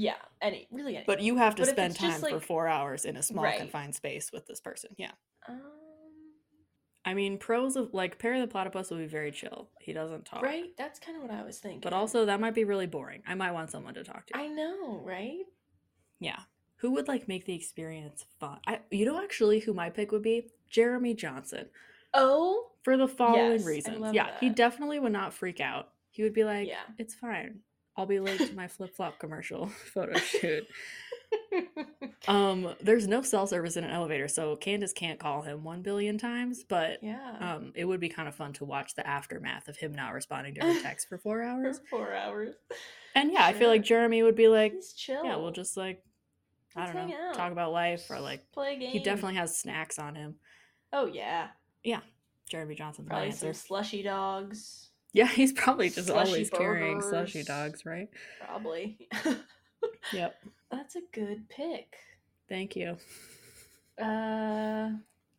Yeah, 0.00 0.14
any 0.40 0.66
really 0.70 0.96
any. 0.96 1.04
but 1.06 1.20
you 1.20 1.36
have 1.36 1.54
to 1.56 1.62
But 1.62 1.70
spend 1.70 1.94
time 1.96 2.20
just, 2.20 2.28
for 2.30 2.40
four 2.40 2.66
hours 2.68 3.04
in 3.04 3.16
a 3.16 3.22
small 3.22 3.44
Right. 3.44 3.58
confined 3.58 3.94
space 3.94 4.32
with 4.32 4.46
this 4.46 4.60
person. 4.60 4.90
Yeah. 4.96 5.12
um, 5.46 5.60
I 7.04 7.14
mean, 7.14 7.36
pros 7.38 7.76
of 7.76 7.92
like 7.92 8.18
Perry 8.18 8.40
the 8.40 8.46
Platypus 8.46 8.90
will 8.90 8.98
be 8.98 9.06
very 9.06 9.30
chill. 9.30 9.68
He 9.80 9.92
doesn't 9.92 10.24
talk. 10.24 10.42
right, 10.42 10.74
that's 10.78 10.98
kind 10.98 11.16
of 11.16 11.22
what 11.22 11.32
I 11.32 11.42
was 11.42 11.58
thinking. 11.58 11.80
But 11.80 11.92
also 11.92 12.24
that 12.26 12.40
might 12.40 12.54
be 12.54 12.64
really 12.64 12.86
boring. 12.86 13.22
I 13.26 13.34
might 13.34 13.52
want 13.52 13.70
someone 13.70 13.94
to 13.94 14.04
talk 14.04 14.26
to. 14.28 14.36
I 14.36 14.46
know, 14.48 15.00
right? 15.04 15.44
Yeah. 16.18 16.40
Who 16.76 16.92
would 16.92 17.08
like 17.08 17.28
make 17.28 17.44
the 17.44 17.54
experience 17.54 18.24
fun? 18.38 18.58
I 18.66 18.80
you 18.90 19.04
know 19.04 19.22
actually 19.22 19.60
who 19.60 19.74
my 19.74 19.90
pick 19.90 20.12
would 20.12 20.22
be? 20.22 20.48
Jeremy 20.70 21.14
Johnson. 21.14 21.66
Oh, 22.14 22.70
For 22.84 22.96
the 22.96 23.06
following 23.08 23.52
Yes, 23.58 23.64
reasons. 23.64 24.14
Yeah, 24.14 24.30
he 24.40 24.48
definitely 24.50 24.98
would 24.98 25.12
not 25.12 25.32
freak 25.34 25.60
out. 25.60 25.90
He 26.10 26.22
would 26.22 26.32
be 26.34 26.44
like, 26.44 26.68
Yeah. 26.68 26.82
It's 26.98 27.14
fine. 27.14 27.60
I'll 28.00 28.06
be 28.06 28.18
late 28.18 28.38
to 28.38 28.54
my 28.54 28.66
flip 28.66 28.96
flop 28.96 29.18
commercial 29.18 29.66
photo 29.92 30.18
shoot. 30.18 30.66
Um, 32.28 32.74
there's 32.80 33.06
no 33.06 33.22
cell 33.22 33.46
service 33.46 33.76
in 33.76 33.84
an 33.84 33.90
elevator, 33.90 34.26
so 34.28 34.56
Candace 34.56 34.92
can't 34.92 35.18
call 35.20 35.42
him 35.42 35.62
one 35.64 35.82
billion 35.82 36.18
times, 36.18 36.64
but 36.68 36.98
yeah. 37.02 37.36
um 37.40 37.72
it 37.74 37.84
would 37.84 38.00
be 38.00 38.08
kind 38.08 38.26
of 38.28 38.34
fun 38.34 38.52
to 38.54 38.64
watch 38.64 38.94
the 38.94 39.06
aftermath 39.06 39.68
of 39.68 39.76
him 39.76 39.92
not 39.92 40.12
responding 40.14 40.54
to 40.54 40.60
her 40.62 40.80
texts 40.82 41.08
for 41.08 41.18
four 41.18 41.38
for 41.42 41.44
hours. 41.44 41.80
four 41.90 42.14
hours. 42.14 42.54
And 43.14 43.32
yeah, 43.32 43.44
I 43.44 43.52
feel 43.52 43.68
like 43.68 43.82
Jeremy 43.82 44.22
would 44.22 44.36
be 44.36 44.48
like, 44.48 44.72
He's 44.72 44.92
chill. 44.92 45.24
Yeah, 45.24 45.36
we'll 45.36 45.50
just 45.52 45.76
like 45.76 46.02
I 46.76 46.80
Let's 46.84 46.92
don't 46.94 47.08
know, 47.08 47.16
out. 47.28 47.34
talk 47.34 47.52
about 47.52 47.72
life 47.72 48.10
or 48.10 48.18
like 48.20 48.50
play 48.52 48.74
a 48.76 48.78
game. 48.78 48.90
he 48.90 48.98
definitely 49.00 49.36
has 49.36 49.58
snacks 49.58 49.98
on 49.98 50.14
him. 50.14 50.36
Oh 50.92 51.06
yeah, 51.06 51.48
Yeah, 51.84 52.00
Jeremy 52.48 52.74
Johnson's 52.76 53.08
my 53.08 53.12
probably 53.14 53.28
answer. 53.30 53.52
some 53.52 53.66
slushy 53.66 54.02
dogs. 54.02 54.89
Yeah, 55.12 55.26
he's 55.26 55.52
probably 55.52 55.90
just 55.90 56.08
Slushy 56.08 56.30
always 56.30 56.50
carrying 56.50 57.00
slushy 57.02 57.42
dogs, 57.42 57.84
right? 57.84 58.08
Probably. 58.46 59.08
Yep. 60.12 60.34
That's 60.70 60.96
a 60.96 61.00
good 61.12 61.48
pick. 61.48 61.96
Thank 62.50 62.76
you. 62.76 62.98
Uh, 64.00 64.90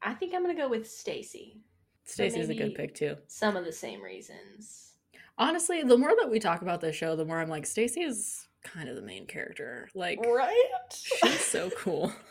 I 0.01 0.13
think 0.19 0.33
I'm 0.33 0.41
gonna 0.41 0.55
go 0.55 0.67
with 0.69 0.89
Stacy. 0.89 1.61
Stacy's 2.05 2.49
a 2.49 2.55
good 2.55 2.75
pick 2.75 2.95
too. 2.95 3.17
Some 3.27 3.55
of 3.55 3.65
the 3.65 3.71
same 3.71 4.01
reasons. 4.01 4.93
Honestly, 5.37 5.83
the 5.83 5.97
more 5.97 6.13
that 6.19 6.29
we 6.29 6.39
talk 6.39 6.61
about 6.61 6.81
this 6.81 6.95
show, 6.95 7.15
the 7.15 7.25
more 7.25 7.39
I'm 7.39 7.49
like, 7.49 7.65
Stacy 7.65 8.01
is 8.01 8.47
kind 8.63 8.89
of 8.89 8.95
the 8.95 9.01
main 9.01 9.25
character. 9.25 9.89
Like, 9.95 10.19
Right. 10.25 10.71
she's 10.91 11.39
so 11.41 11.69
cool. 11.77 12.11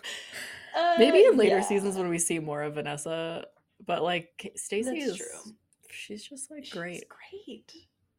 Uh, 0.76 0.94
Maybe 1.00 1.24
in 1.24 1.36
later 1.36 1.56
yeah. 1.56 1.62
seasons 1.64 1.96
when 1.96 2.08
we 2.08 2.16
see 2.20 2.38
more 2.38 2.62
of 2.62 2.74
Vanessa, 2.74 3.44
but 3.86 4.04
like 4.04 4.52
Stacy 4.54 5.00
is 5.00 5.16
true. 5.16 5.52
She's 5.92 6.24
just 6.24 6.50
like 6.50 6.64
She's 6.64 6.72
great. 6.72 7.04
Great. 7.08 7.72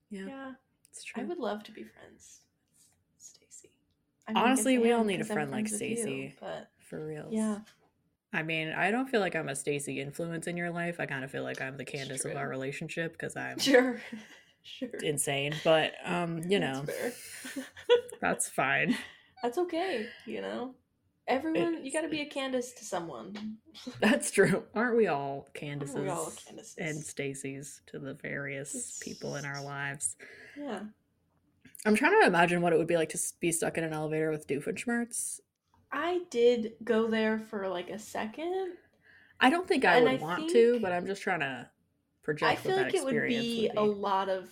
Yeah, 0.10 0.26
Yeah. 0.28 0.52
it's 0.90 1.04
true. 1.04 1.24
I 1.24 1.26
would 1.26 1.38
love 1.40 1.64
to 1.64 1.72
be 1.72 1.84
friends 1.84 2.42
with 3.14 3.24
Stacy. 3.24 3.72
I 4.28 4.34
I 4.34 4.44
Honestly, 4.44 4.78
we 4.78 4.92
all 4.92 5.04
need 5.04 5.22
a 5.22 5.26
friend 5.26 5.52
like 5.52 5.68
friends 5.68 5.82
with 5.82 5.90
you, 5.90 5.96
Stacy. 5.98 6.36
But 6.40 6.70
For 6.80 7.06
real. 7.06 7.28
yeah, 7.32 7.60
I 8.34 8.44
mean, 8.44 8.70
I 8.70 8.92
don't 8.92 9.10
feel 9.10 9.20
like 9.20 9.36
I'm 9.36 9.50
a 9.50 9.56
Stacy 9.56 10.00
influence 10.00 10.48
in 10.48 10.56
your 10.58 10.70
life. 10.72 11.00
I 11.00 11.06
kind 11.06 11.24
of 11.24 11.32
feel 11.32 11.44
like 11.44 11.62
I'm 11.62 11.78
the 11.78 11.86
Candace 11.86 12.24
of 12.26 12.36
our 12.36 12.48
relationship 12.48 13.14
because 13.14 13.36
I'm 13.36 13.60
sure, 13.60 14.02
sure. 14.64 14.90
insane. 15.02 15.54
But 15.64 15.94
um, 16.06 16.42
you 16.48 16.60
That's 16.60 16.78
know, 16.78 16.84
fair. 16.86 17.14
that's 18.22 18.50
fine. 18.50 18.96
That's 19.44 19.58
okay, 19.58 20.06
you 20.28 20.40
know? 20.40 20.76
Everyone, 21.28 21.86
you 21.86 21.92
gotta 21.92 22.10
be 22.10 22.22
a 22.22 22.26
Candace 22.26 22.74
to 22.74 22.86
someone. 22.86 23.58
That's 24.00 24.32
true. 24.32 24.64
Aren't 24.76 24.98
we 24.98 25.08
all 25.08 25.48
Candaces 25.54 25.96
we 25.96 26.10
all 26.10 26.32
Candaces? 26.46 26.76
and 26.78 26.98
Stacy's 27.04 27.82
to 27.88 28.00
the 28.00 28.16
various 28.16 29.00
people 29.02 29.36
in 29.36 29.46
our 29.46 29.64
lives? 29.64 30.18
Yeah. 30.58 30.82
I'm 31.86 31.96
trying 31.96 32.20
to 32.22 32.28
imagine 32.28 32.62
what 32.62 32.74
it 32.74 32.78
would 32.78 32.88
be 32.88 32.98
like 32.98 33.10
to 33.10 33.20
be 33.40 33.52
stuck 33.52 33.78
in 33.78 33.84
an 33.84 33.94
elevator 33.94 34.30
with 34.30 34.48
Doofenshmirtz. 34.48 35.40
I 35.92 36.22
did 36.30 36.74
go 36.84 37.08
there 37.08 37.40
for 37.40 37.68
like 37.70 37.90
a 37.90 38.00
second. 38.00 38.74
I 39.40 39.50
don't 39.50 39.68
think 39.68 39.86
I 39.86 39.96
And 39.96 40.06
would 40.06 40.22
I 40.22 40.24
want 40.24 40.50
to, 40.52 40.80
but 40.82 40.92
I'm 40.92 41.08
just 41.08 41.22
trying 41.22 41.40
to 41.40 41.70
project. 42.24 42.52
I 42.52 42.56
feel 42.56 42.76
what 42.76 42.84
like 42.84 42.94
it 42.94 43.04
would 43.04 43.28
be, 43.28 43.70
would 43.74 43.82
a 43.82 43.84
lot 43.84 44.30
of 44.30 44.50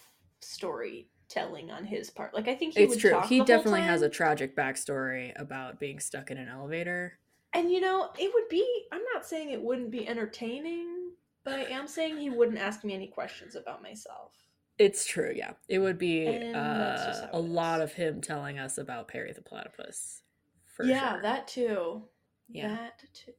storytelling 1.30 1.72
on 1.72 1.86
his 1.86 2.10
part. 2.10 2.34
Like 2.34 2.48
I 2.48 2.56
think 2.56 2.76
he 2.76 2.84
It's 2.84 2.92
would 2.92 3.00
true. 3.00 3.12
talk 3.12 3.26
He 3.26 3.36
the 3.36 3.40
whole 3.40 3.46
definitely 3.46 3.82
has 3.82 4.02
a 4.02 4.10
tragic 4.10 4.56
backstory 4.56 5.40
about 5.40 5.80
being 5.80 6.00
stuck 6.00 6.32
in 6.32 6.38
an 6.38 6.48
elevator. 6.48 7.18
And 7.54 7.72
you 7.72 7.82
know, 7.82 8.10
it 8.18 8.32
would 8.34 8.50
be 8.50 8.66
I'm 8.92 9.02
not 9.14 9.26
saying 9.26 9.52
it 9.52 9.62
wouldn't 9.62 9.92
be 9.92 10.08
entertaining, 10.08 11.12
but 11.44 11.54
I 11.60 11.64
am 11.64 11.88
saying 11.88 12.18
he 12.18 12.30
wouldn't 12.30 12.58
ask 12.60 12.84
me 12.84 12.94
any 12.94 13.08
questions 13.08 13.56
about 13.56 13.82
myself. 13.82 14.34
It's 14.78 15.06
true, 15.06 15.34
yeah. 15.36 15.54
It 15.68 15.80
would 15.80 15.98
be 15.98 16.26
And 16.26 16.56
that's 16.56 17.06
just 17.06 17.24
uh, 17.24 17.30
a 17.34 17.40
lot 17.40 17.82
is. 17.82 17.86
of 17.86 17.94
him 17.94 18.22
telling 18.22 18.60
us 18.60 18.78
about 18.78 19.08
Perry 19.10 19.34
the 19.34 19.42
Platypus. 19.42 20.24
For 20.66 20.86
yeah, 20.86 21.14
sure. 21.14 21.22
that 21.24 21.48
too. 21.48 22.04
Yeah. 22.48 22.70
That 22.70 23.02
too. 23.14 23.34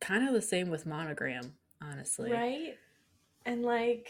kind 0.00 0.28
of 0.28 0.34
the 0.34 0.42
same 0.42 0.68
with 0.68 0.84
Monogram, 0.84 1.54
honestly. 1.82 2.30
Right? 2.30 2.76
And 3.46 3.62
like 3.62 4.08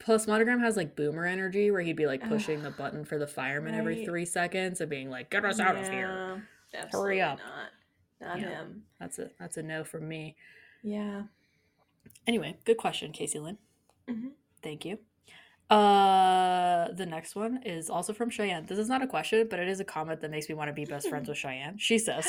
Plus, 0.00 0.26
Monogram 0.26 0.60
has 0.60 0.76
like 0.76 0.96
boomer 0.96 1.24
energy 1.24 1.70
where 1.70 1.80
he'd 1.80 1.96
be 1.96 2.06
like 2.06 2.22
Ugh. 2.24 2.28
pushing 2.28 2.62
the 2.62 2.70
button 2.70 3.04
for 3.04 3.18
the 3.18 3.26
fireman 3.26 3.74
every 3.74 4.04
three 4.04 4.24
seconds 4.26 4.80
and 4.80 4.90
being 4.90 5.08
like, 5.08 5.30
"Get 5.30 5.44
us 5.44 5.60
out 5.60 5.76
of 5.76 5.88
here." 5.88 6.46
Hurry 6.90 7.20
up. 7.22 7.38
Not. 7.38 8.28
Not 8.28 8.40
Yeah. 8.40 8.48
him. 8.48 8.84
That's 8.98 9.18
a 9.18 9.30
that's 9.38 9.56
a 9.56 9.62
no 9.62 9.84
from 9.84 10.08
me. 10.08 10.36
Yeah. 10.82 11.22
Anyway, 12.26 12.56
good 12.64 12.76
question, 12.76 13.12
Casey 13.12 13.38
Lynn. 13.38 13.58
Mhm. 14.08 14.32
Thank 14.62 14.84
you. 14.84 14.98
Uh, 15.70 16.92
the 16.92 17.06
next 17.06 17.34
one 17.34 17.62
is 17.64 17.88
also 17.88 18.12
from 18.12 18.28
Cheyenne. 18.30 18.66
This 18.66 18.78
is 18.78 18.88
not 18.88 19.02
a 19.02 19.06
question, 19.06 19.46
but 19.48 19.58
it 19.58 19.68
is 19.68 19.80
a 19.80 19.84
comment 19.84 20.20
that 20.20 20.30
makes 20.30 20.48
me 20.48 20.54
want 20.54 20.68
to 20.68 20.72
be 20.74 20.84
best 20.84 21.08
friends 21.08 21.28
with 21.28 21.38
Cheyenne. 21.38 21.78
She 21.78 21.98
says, 21.98 22.26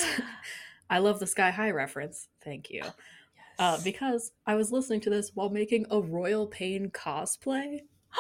"I 0.89 0.99
love 0.99 1.19
the 1.19 1.27
Sky 1.27 1.51
High 1.51 1.71
reference. 1.71 2.27
Thank 2.41 2.69
you." 2.69 2.83
Uh, 3.57 3.77
because 3.83 4.31
I 4.45 4.55
was 4.55 4.71
listening 4.71 5.01
to 5.01 5.09
this 5.09 5.31
while 5.33 5.49
making 5.49 5.85
a 5.89 5.99
Royal 6.01 6.45
Pain 6.47 6.89
cosplay. 6.91 7.79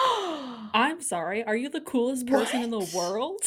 I'm 0.73 1.01
sorry, 1.01 1.43
are 1.43 1.55
you 1.55 1.69
the 1.69 1.81
coolest 1.81 2.27
person 2.27 2.63
in 2.63 2.69
the 2.69 2.87
world? 2.95 3.41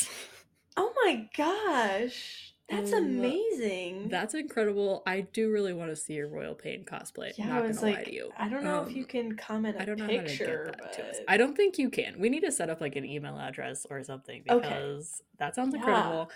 oh 0.77 0.93
my 1.05 1.29
gosh. 1.37 2.53
That's 2.69 2.93
Um, 2.93 3.05
amazing. 3.05 4.09
That's 4.11 4.35
incredible. 4.35 5.03
I 5.07 5.23
do 5.23 5.51
really 5.51 5.73
want 5.73 5.91
to 5.91 5.97
see 5.97 6.15
your 6.15 6.29
Royal 6.29 6.55
Pain 6.55 6.85
cosplay. 6.85 7.33
yeah, 7.39 7.47
not 7.49 7.57
I 7.57 7.61
gonna 7.61 7.69
was 7.69 7.83
lie 7.83 7.93
like, 7.93 8.05
to 8.05 8.15
you. 8.15 8.31
I 8.39 8.49
don't 8.51 8.63
know 8.63 8.83
if 8.87 8.95
you 8.95 9.03
Um, 9.05 9.09
can 9.09 9.37
comment 9.37 9.77
I 9.81 9.87
don't 9.87 9.99
know 9.99 10.07
picture, 10.07 10.67
how 10.67 10.71
to 10.73 10.77
get 10.77 10.79
that 10.83 10.93
to 10.93 11.09
us. 11.09 11.21
I 11.29 11.37
don't 11.39 11.57
think 11.57 11.79
you 11.79 11.89
can. 11.89 12.19
We 12.19 12.29
need 12.29 12.41
to 12.41 12.53
set 12.53 12.69
up 12.69 12.83
like 12.83 12.97
an 12.97 13.07
email 13.07 13.39
address 13.39 13.87
or 13.89 14.03
something 14.05 14.43
Okay. 14.51 14.69
because 14.69 15.23
that 15.39 15.55
sounds 15.55 15.75
Yeah. 15.75 15.81
incredible. 15.81 16.31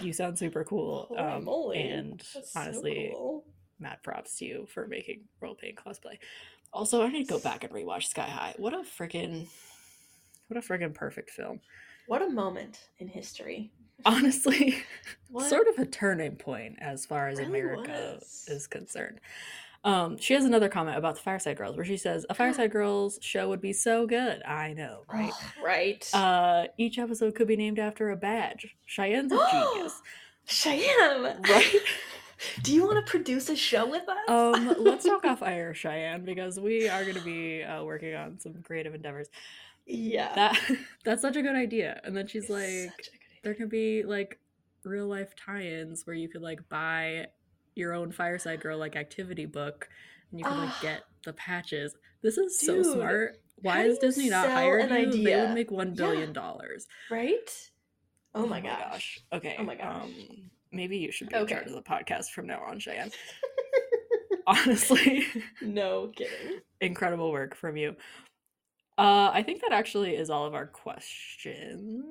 You 0.00 0.12
sound 0.12 0.38
super 0.38 0.64
cool. 0.64 1.06
Holy 1.08 1.20
Um, 1.20 1.44
moly. 1.44 1.78
and 1.80 2.20
That's 2.34 2.52
so 2.52 2.60
honestly, 2.60 3.10
cool. 3.12 3.44
Mad 3.80 3.98
props 4.02 4.36
to 4.38 4.44
you 4.44 4.66
for 4.72 4.86
making 4.86 5.20
Royal 5.40 5.54
Pain 5.54 5.74
cosplay. 5.76 6.18
Also, 6.72 7.02
I 7.02 7.08
need 7.08 7.24
to 7.28 7.34
go 7.34 7.38
back 7.38 7.64
and 7.64 7.72
rewatch 7.72 8.04
Sky 8.04 8.22
High. 8.28 8.54
What 8.58 8.74
a 8.74 8.78
freaking, 8.78 9.48
what 10.48 10.62
a 10.62 10.66
freaking 10.66 10.94
perfect 10.94 11.30
film. 11.30 11.60
what 12.06 12.22
a 12.22 12.28
moment 12.28 12.88
in 12.98 13.08
history. 13.08 13.70
Honestly, 14.04 14.76
sort 15.48 15.66
of 15.68 15.78
a 15.78 15.86
turning 15.86 16.36
point 16.36 16.76
as 16.80 17.04
far 17.06 17.28
as 17.28 17.38
Really 17.38 17.50
America 17.60 18.16
was. 18.20 18.44
is 18.48 18.66
concerned. 18.66 19.20
Um, 19.84 20.18
she 20.18 20.34
has 20.34 20.44
another 20.44 20.68
comment 20.68 20.96
about 20.98 21.14
the 21.16 21.20
Fireside 21.22 21.56
Girls 21.56 21.74
where 21.76 21.84
she 21.84 21.96
says, 21.96 22.26
"A 22.28 22.34
Fireside 22.34 22.70
Girls 22.72 23.18
show 23.22 23.48
would 23.48 23.60
be 23.60 23.72
so 23.72 24.06
good." 24.06 24.42
I 24.42 24.72
know, 24.74 25.04
right? 25.12 25.32
Oh, 25.32 25.50
right. 25.64 26.08
Uh, 26.14 26.66
each 26.78 26.98
episode 26.98 27.34
could 27.34 27.48
be 27.48 27.56
named 27.56 27.78
after 27.78 28.10
a 28.10 28.16
badge. 28.16 28.76
Cheyenne's 28.86 29.32
a 29.32 29.38
genius, 29.74 30.00
Cheyenne. 30.46 31.40
right? 31.48 31.74
Do 32.62 32.72
you 32.74 32.84
want 32.86 33.04
to 33.04 33.10
produce 33.10 33.48
a 33.48 33.56
show 33.56 33.86
with 33.88 34.08
us? 34.08 34.28
Um, 34.28 34.74
let's 34.78 35.04
talk 35.04 35.24
off 35.26 35.42
air, 35.42 35.74
Cheyenne, 35.74 36.24
because 36.24 36.58
we 36.58 36.88
are 36.88 37.02
going 37.02 37.16
to 37.16 37.22
be 37.24 37.62
uh, 37.62 37.82
working 37.84 38.14
on 38.14 38.38
some 38.38 38.54
creative 38.62 38.94
endeavors. 38.94 39.28
yeah. 39.86 40.34
That 40.34 40.60
that's 41.04 41.22
such 41.22 41.36
a 41.36 41.42
good 41.42 41.56
idea. 41.56 42.00
And 42.04 42.16
then 42.16 42.26
she's 42.26 42.44
It's 42.44 42.50
like, 42.50 42.92
such 42.96 43.08
a 43.08 43.10
good 43.12 43.18
there 43.42 43.54
can 43.54 43.68
be 43.68 44.02
like 44.02 44.38
real 44.84 45.06
life 45.06 45.34
tie-ins 45.36 46.06
where 46.06 46.16
you 46.16 46.28
could 46.28 46.42
like 46.42 46.68
buy 46.68 47.26
your 47.74 47.92
own 47.92 48.10
Fireside 48.12 48.60
Girl 48.60 48.78
like 48.78 48.96
activity 48.96 49.46
book, 49.46 49.88
and 50.30 50.40
you 50.40 50.44
can 50.44 50.58
like 50.58 50.80
get 50.80 51.04
the 51.24 51.32
patches. 51.32 51.94
This 52.22 52.36
is 52.38 52.58
so 52.60 52.82
smart. 52.82 53.36
Why 53.62 53.74
how 53.74 53.82
has 53.82 53.98
do 53.98 54.06
you 54.06 54.12
Disney 54.12 54.30
not 54.30 54.50
hiring 54.50 54.88
hired 54.88 55.06
an 55.08 55.18
you? 55.18 55.24
They 55.24 55.36
would 55.36 55.54
make 55.54 55.70
billion 55.96 56.32
dollars. 56.32 56.86
right? 57.10 57.70
Oh, 58.34 58.46
my, 58.46 58.60
gosh. 58.60 59.20
Okay. 59.32 59.56
Oh 59.58 59.64
my 59.64 59.74
gosh. 59.74 60.04
Um, 60.04 60.50
maybe 60.72 60.96
you 60.98 61.10
should 61.12 61.28
be 61.28 61.34
Okay. 61.36 61.54
in 61.54 61.58
charge 61.60 61.66
of 61.68 61.74
the 61.74 61.82
podcast 61.82 62.30
from 62.30 62.46
now 62.46 62.60
on, 62.62 62.78
Cheyenne. 62.78 63.10
Honestly, 64.46 65.26
No 65.62 66.08
kidding. 66.16 66.60
incredible 66.80 67.30
work 67.32 67.54
from 67.54 67.76
you. 67.76 67.96
Uh, 68.96 69.30
I 69.32 69.42
think 69.42 69.60
that 69.60 69.72
actually 69.72 70.16
is 70.16 70.30
all 70.30 70.46
of 70.46 70.54
our 70.54 70.66
questions. 70.66 72.04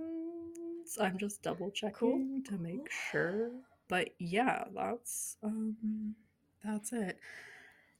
I'm 1.01 1.17
just 1.17 1.41
double 1.43 1.71
checking 1.71 2.43
to 2.47 2.57
make 2.57 2.89
sure. 3.11 3.49
But 3.89 4.09
yeah, 4.19 4.65
that's 4.73 5.37
um 5.43 6.15
that's 6.63 6.93
it. 6.93 7.19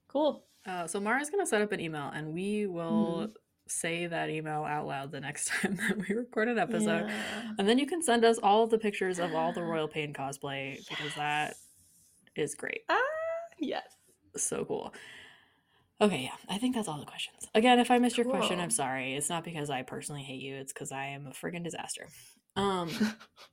Cool. 0.08 0.46
Uh, 0.66 0.86
so 0.88 1.00
Mara's 1.00 1.30
gonna 1.30 1.46
set 1.46 1.62
up 1.62 1.72
an 1.72 1.80
email 1.80 2.10
and 2.14 2.34
we 2.34 2.68
will 2.68 3.30
say 3.70 4.08
that 4.08 4.30
email 4.30 4.64
out 4.64 4.88
loud 4.88 5.12
the 5.12 5.20
next 5.20 5.48
time 5.62 5.78
that 5.78 5.98
we 5.98 6.16
record 6.16 6.48
an 6.48 6.60
episode. 6.60 7.08
Yeah. 7.08 7.54
And 7.58 7.68
then 7.68 7.78
you 7.78 7.86
can 7.86 8.02
send 8.02 8.26
us 8.26 8.38
all 8.42 8.68
the 8.68 8.78
pictures 8.78 9.20
of 9.20 9.34
all 9.34 9.54
the 9.54 9.62
Royal 9.64 9.88
Pain 9.88 10.14
cosplay 10.14 10.78
because 10.90 11.14
that 11.16 11.56
is 12.36 12.56
great. 12.56 12.82
Ah, 12.90 13.00
yes. 13.60 13.88
So 14.36 14.66
cool. 14.66 14.94
Okay, 16.00 16.24
yeah, 16.24 16.36
I 16.48 16.60
think 16.60 16.76
that's 16.76 16.88
all 16.88 17.00
the 17.00 17.06
questions. 17.06 17.48
Again, 17.56 17.80
if 17.80 17.90
I 17.90 17.98
missed 17.98 18.18
your 18.18 18.28
question, 18.28 18.60
I'm 18.60 18.70
sorry. 18.70 19.16
It's 19.16 19.30
not 19.30 19.44
because 19.44 19.72
I 19.72 19.82
personally 19.82 20.22
hate 20.22 20.42
you, 20.42 20.56
it's 20.56 20.72
because 20.72 20.92
I 20.92 21.06
am 21.06 21.26
a 21.26 21.32
friggin' 21.32 21.64
disaster. 21.64 22.08
Um, 22.56 22.92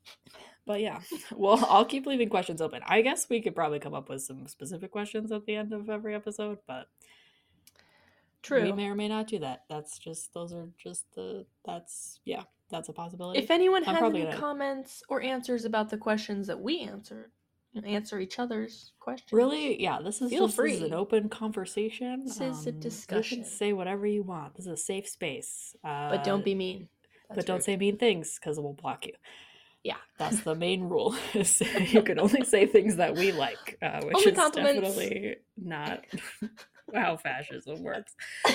but 0.66 0.80
yeah, 0.80 1.00
well, 1.32 1.64
I'll 1.70 1.86
keep 1.86 2.04
leaving 2.04 2.28
questions 2.28 2.60
open. 2.60 2.82
I 2.86 3.00
guess 3.00 3.28
we 3.30 3.40
could 3.40 3.54
probably 3.54 3.78
come 3.78 3.94
up 3.94 4.10
with 4.10 4.22
some 4.22 4.46
specific 4.46 4.90
questions 4.90 5.32
at 5.32 5.46
the 5.46 5.56
end 5.56 5.72
of 5.72 5.88
every 5.88 6.14
episode, 6.14 6.58
but 6.66 6.88
True. 8.44 8.62
we 8.62 8.72
may 8.72 8.86
or 8.86 8.94
may 8.94 9.08
not 9.08 9.26
do 9.26 9.38
that. 9.40 9.64
That's 9.68 9.98
just, 9.98 10.32
those 10.34 10.52
are 10.52 10.68
just 10.78 11.04
the, 11.14 11.46
that's, 11.64 12.20
yeah, 12.24 12.42
that's 12.70 12.88
a 12.88 12.92
possibility. 12.92 13.38
if 13.40 13.50
anyone 13.50 13.82
I'm 13.88 13.94
has 13.96 14.02
any 14.04 14.22
gonna- 14.24 14.36
comments 14.36 15.02
or 15.08 15.20
answers 15.22 15.64
about 15.64 15.90
the 15.90 15.96
questions 15.98 16.46
that 16.46 16.60
we 16.60 16.80
answered, 16.80 17.30
answer 17.84 18.20
each 18.20 18.38
other's 18.38 18.92
questions. 19.00 19.32
Really, 19.32 19.82
yeah. 19.82 19.98
This 20.00 20.22
is 20.22 20.30
Feel 20.30 20.46
just 20.46 20.56
this 20.56 20.72
is 20.74 20.78
free. 20.78 20.86
an 20.88 20.94
open 20.94 21.28
conversation. 21.28 22.24
This 22.24 22.40
is 22.40 22.66
a 22.68 22.70
Um, 22.70 22.78
discussion. 22.78 23.38
You 23.38 23.44
can 23.44 23.52
say 23.52 23.72
whatever 23.72 24.06
you 24.06 24.22
want. 24.22 24.54
This 24.54 24.66
is 24.66 24.72
a 24.72 24.76
safe 24.76 25.08
space. 25.08 25.74
Uh, 25.82 26.10
But 26.10 26.22
don't 26.22 26.44
be 26.44 26.54
mean. 26.54 26.88
but 27.28 27.34
That's 27.34 27.46
don't 27.48 27.56
rude. 27.56 27.64
say 27.64 27.76
mean 27.76 27.96
things 27.98 28.38
because 28.38 28.60
we'll 28.60 28.74
block 28.74 29.06
you. 29.06 29.14
Yeah. 29.82 29.96
That's 30.18 30.40
the 30.42 30.54
main 30.54 30.84
rule. 30.84 31.16
Is 31.34 31.60
you 31.92 32.02
can 32.02 32.20
only 32.20 32.44
say 32.44 32.64
things 32.66 32.94
that 32.96 33.16
we 33.16 33.32
like, 33.32 33.76
uh, 33.82 34.02
which 34.04 34.14
Only 34.18 34.30
is 34.30 34.38
compliments. 34.38 34.80
definitely 34.96 35.36
not 35.56 36.04
how 36.92 37.16
fascism 37.16 37.82
works. 37.82 38.14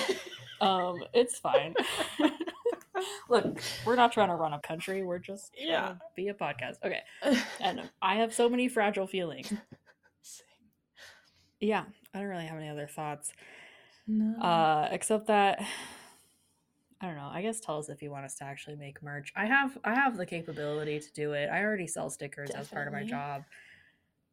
Um, 0.62 1.02
it's 1.14 1.38
fine. 1.38 1.74
Look, 3.30 3.62
we're 3.86 3.96
not 3.96 4.12
trying 4.12 4.28
to 4.28 4.34
run 4.34 4.52
a 4.52 4.60
country. 4.60 5.02
We're 5.02 5.18
just 5.18 5.54
Yeah. 5.56 5.88
to 5.92 5.98
be 6.14 6.28
a 6.28 6.34
podcast. 6.34 6.74
Okay, 6.84 7.00
and 7.62 7.88
I 8.02 8.16
have 8.16 8.34
so 8.34 8.46
many 8.46 8.68
fragile 8.68 9.06
feelings. 9.06 9.50
Yeah, 11.60 11.84
I 12.12 12.18
don't 12.18 12.28
really 12.28 12.44
have 12.44 12.58
any 12.58 12.68
other 12.68 12.86
thoughts. 12.86 13.32
no. 14.06 14.38
Uh, 14.38 14.88
except 14.92 15.28
that 15.28 15.64
I 17.00 17.06
don't 17.06 17.16
know. 17.16 17.30
I 17.32 17.40
guess 17.40 17.58
tell 17.60 17.78
us 17.78 17.88
if 17.88 18.02
you 18.02 18.10
want 18.10 18.26
us 18.26 18.34
to 18.36 18.44
actually 18.44 18.76
make 18.76 19.02
merch. 19.02 19.32
I 19.34 19.46
have 19.46 19.78
I 19.82 19.94
have 19.94 20.18
the 20.18 20.26
capability 20.26 21.00
to 21.00 21.12
do 21.14 21.32
it. 21.32 21.48
I 21.48 21.62
already 21.64 21.86
sell 21.86 22.10
stickers 22.10 22.50
as 22.50 22.68
part 22.68 22.86
of 22.86 22.92
my 22.92 23.02
job. 23.04 23.44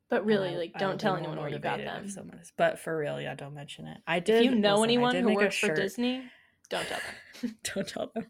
But 0.10 0.26
really, 0.26 0.56
like, 0.56 0.74
don't 0.78 1.00
tell 1.00 1.17
anyone 1.17 1.38
where 1.38 1.50
you 1.50 1.60
got 1.60 1.80
them. 1.80 2.06
if 2.06 2.12
someone 2.12 2.38
is- 2.38 2.54
but 2.56 2.80
for 2.80 2.98
real, 2.98 3.20
yeah, 3.20 3.36
don't 3.36 3.54
mention 3.54 3.88
it. 3.88 3.98
I 4.08 4.20
did. 4.20 4.38
If 4.38 4.52
you 4.52 4.56
know 4.56 4.76
listen, 4.76 4.84
anyone 4.86 5.15
who 5.15 5.36
works 5.36 5.58
for. 5.58 5.76
Disney, 5.76 6.24
don't 6.70 6.86
tell 6.88 7.00
them. 7.41 7.56
don't 7.76 7.88
tell 7.88 8.12
them. 8.15 8.26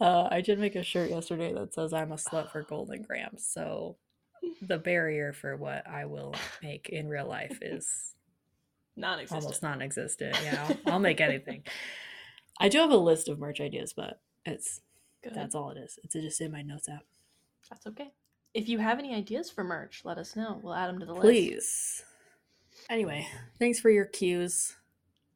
Uh, 0.00 0.28
I 0.30 0.40
did 0.40 0.58
make 0.58 0.74
a 0.74 0.82
shirt 0.82 1.10
yesterday 1.10 1.52
that 1.52 1.72
says 1.72 1.92
"I'm 1.92 2.10
a 2.10 2.16
slut 2.16 2.50
for 2.50 2.62
Golden 2.62 3.02
Grahams." 3.02 3.46
So 3.46 3.96
the 4.60 4.76
barrier 4.78 5.32
for 5.32 5.56
what 5.56 5.86
I 5.86 6.04
will 6.06 6.34
make 6.62 6.88
in 6.88 7.08
real 7.08 7.26
life 7.28 7.58
is 7.62 8.14
Non-existent. 8.96 9.42
almost 9.42 9.62
non-existent. 9.62 10.36
Yeah, 10.42 10.66
I'll, 10.68 10.76
I'll 10.94 10.98
make 10.98 11.20
anything. 11.20 11.62
I 12.60 12.68
do 12.68 12.78
have 12.78 12.90
a 12.90 12.96
list 12.96 13.28
of 13.28 13.38
merch 13.38 13.60
ideas, 13.60 13.92
but 13.92 14.20
it's 14.44 14.80
Good. 15.22 15.34
that's 15.34 15.54
all 15.54 15.70
it 15.70 15.78
is. 15.78 15.98
It's 16.04 16.14
just 16.14 16.40
in 16.40 16.52
my 16.52 16.62
notes 16.62 16.88
app. 16.88 17.04
That's 17.70 17.86
okay. 17.86 18.10
If 18.54 18.68
you 18.68 18.78
have 18.78 18.98
any 18.98 19.14
ideas 19.14 19.50
for 19.50 19.64
merch, 19.64 20.02
let 20.04 20.16
us 20.16 20.36
know. 20.36 20.60
We'll 20.62 20.74
add 20.74 20.88
them 20.88 21.00
to 21.00 21.06
the 21.06 21.12
list. 21.12 21.22
Please. 21.24 22.04
Anyway, 22.88 23.26
thanks 23.58 23.80
for 23.80 23.90
your 23.90 24.04
cues 24.04 24.74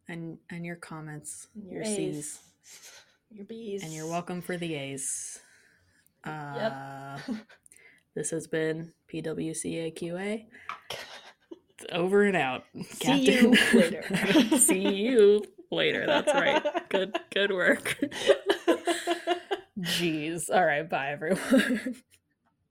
and 0.08 0.38
and 0.50 0.64
your 0.64 0.76
comments, 0.76 1.48
your, 1.54 1.82
A's. 1.82 1.96
C's, 1.96 2.40
Your 3.30 3.44
B's. 3.44 3.82
and 3.82 3.92
you're 3.92 4.06
welcome 4.06 4.40
for 4.40 4.56
the 4.56 4.74
A's. 4.74 5.40
Uh, 6.24 7.18
this 8.14 8.30
has 8.30 8.46
been 8.46 8.92
PWCAQA. 9.12 10.46
Over 11.92 12.24
and 12.24 12.36
out. 12.36 12.64
See 12.84 13.32
you 13.32 13.54
later. 13.72 14.02
See 14.58 14.88
you 14.88 15.44
later. 15.70 16.06
That's 16.06 16.32
right. 16.34 16.88
Good 16.88 17.18
good 17.32 17.52
work. 17.52 17.98
Jeez. 19.80 20.50
All 20.52 20.64
right, 20.64 20.88
bye 20.88 21.12
everyone. 21.12 21.96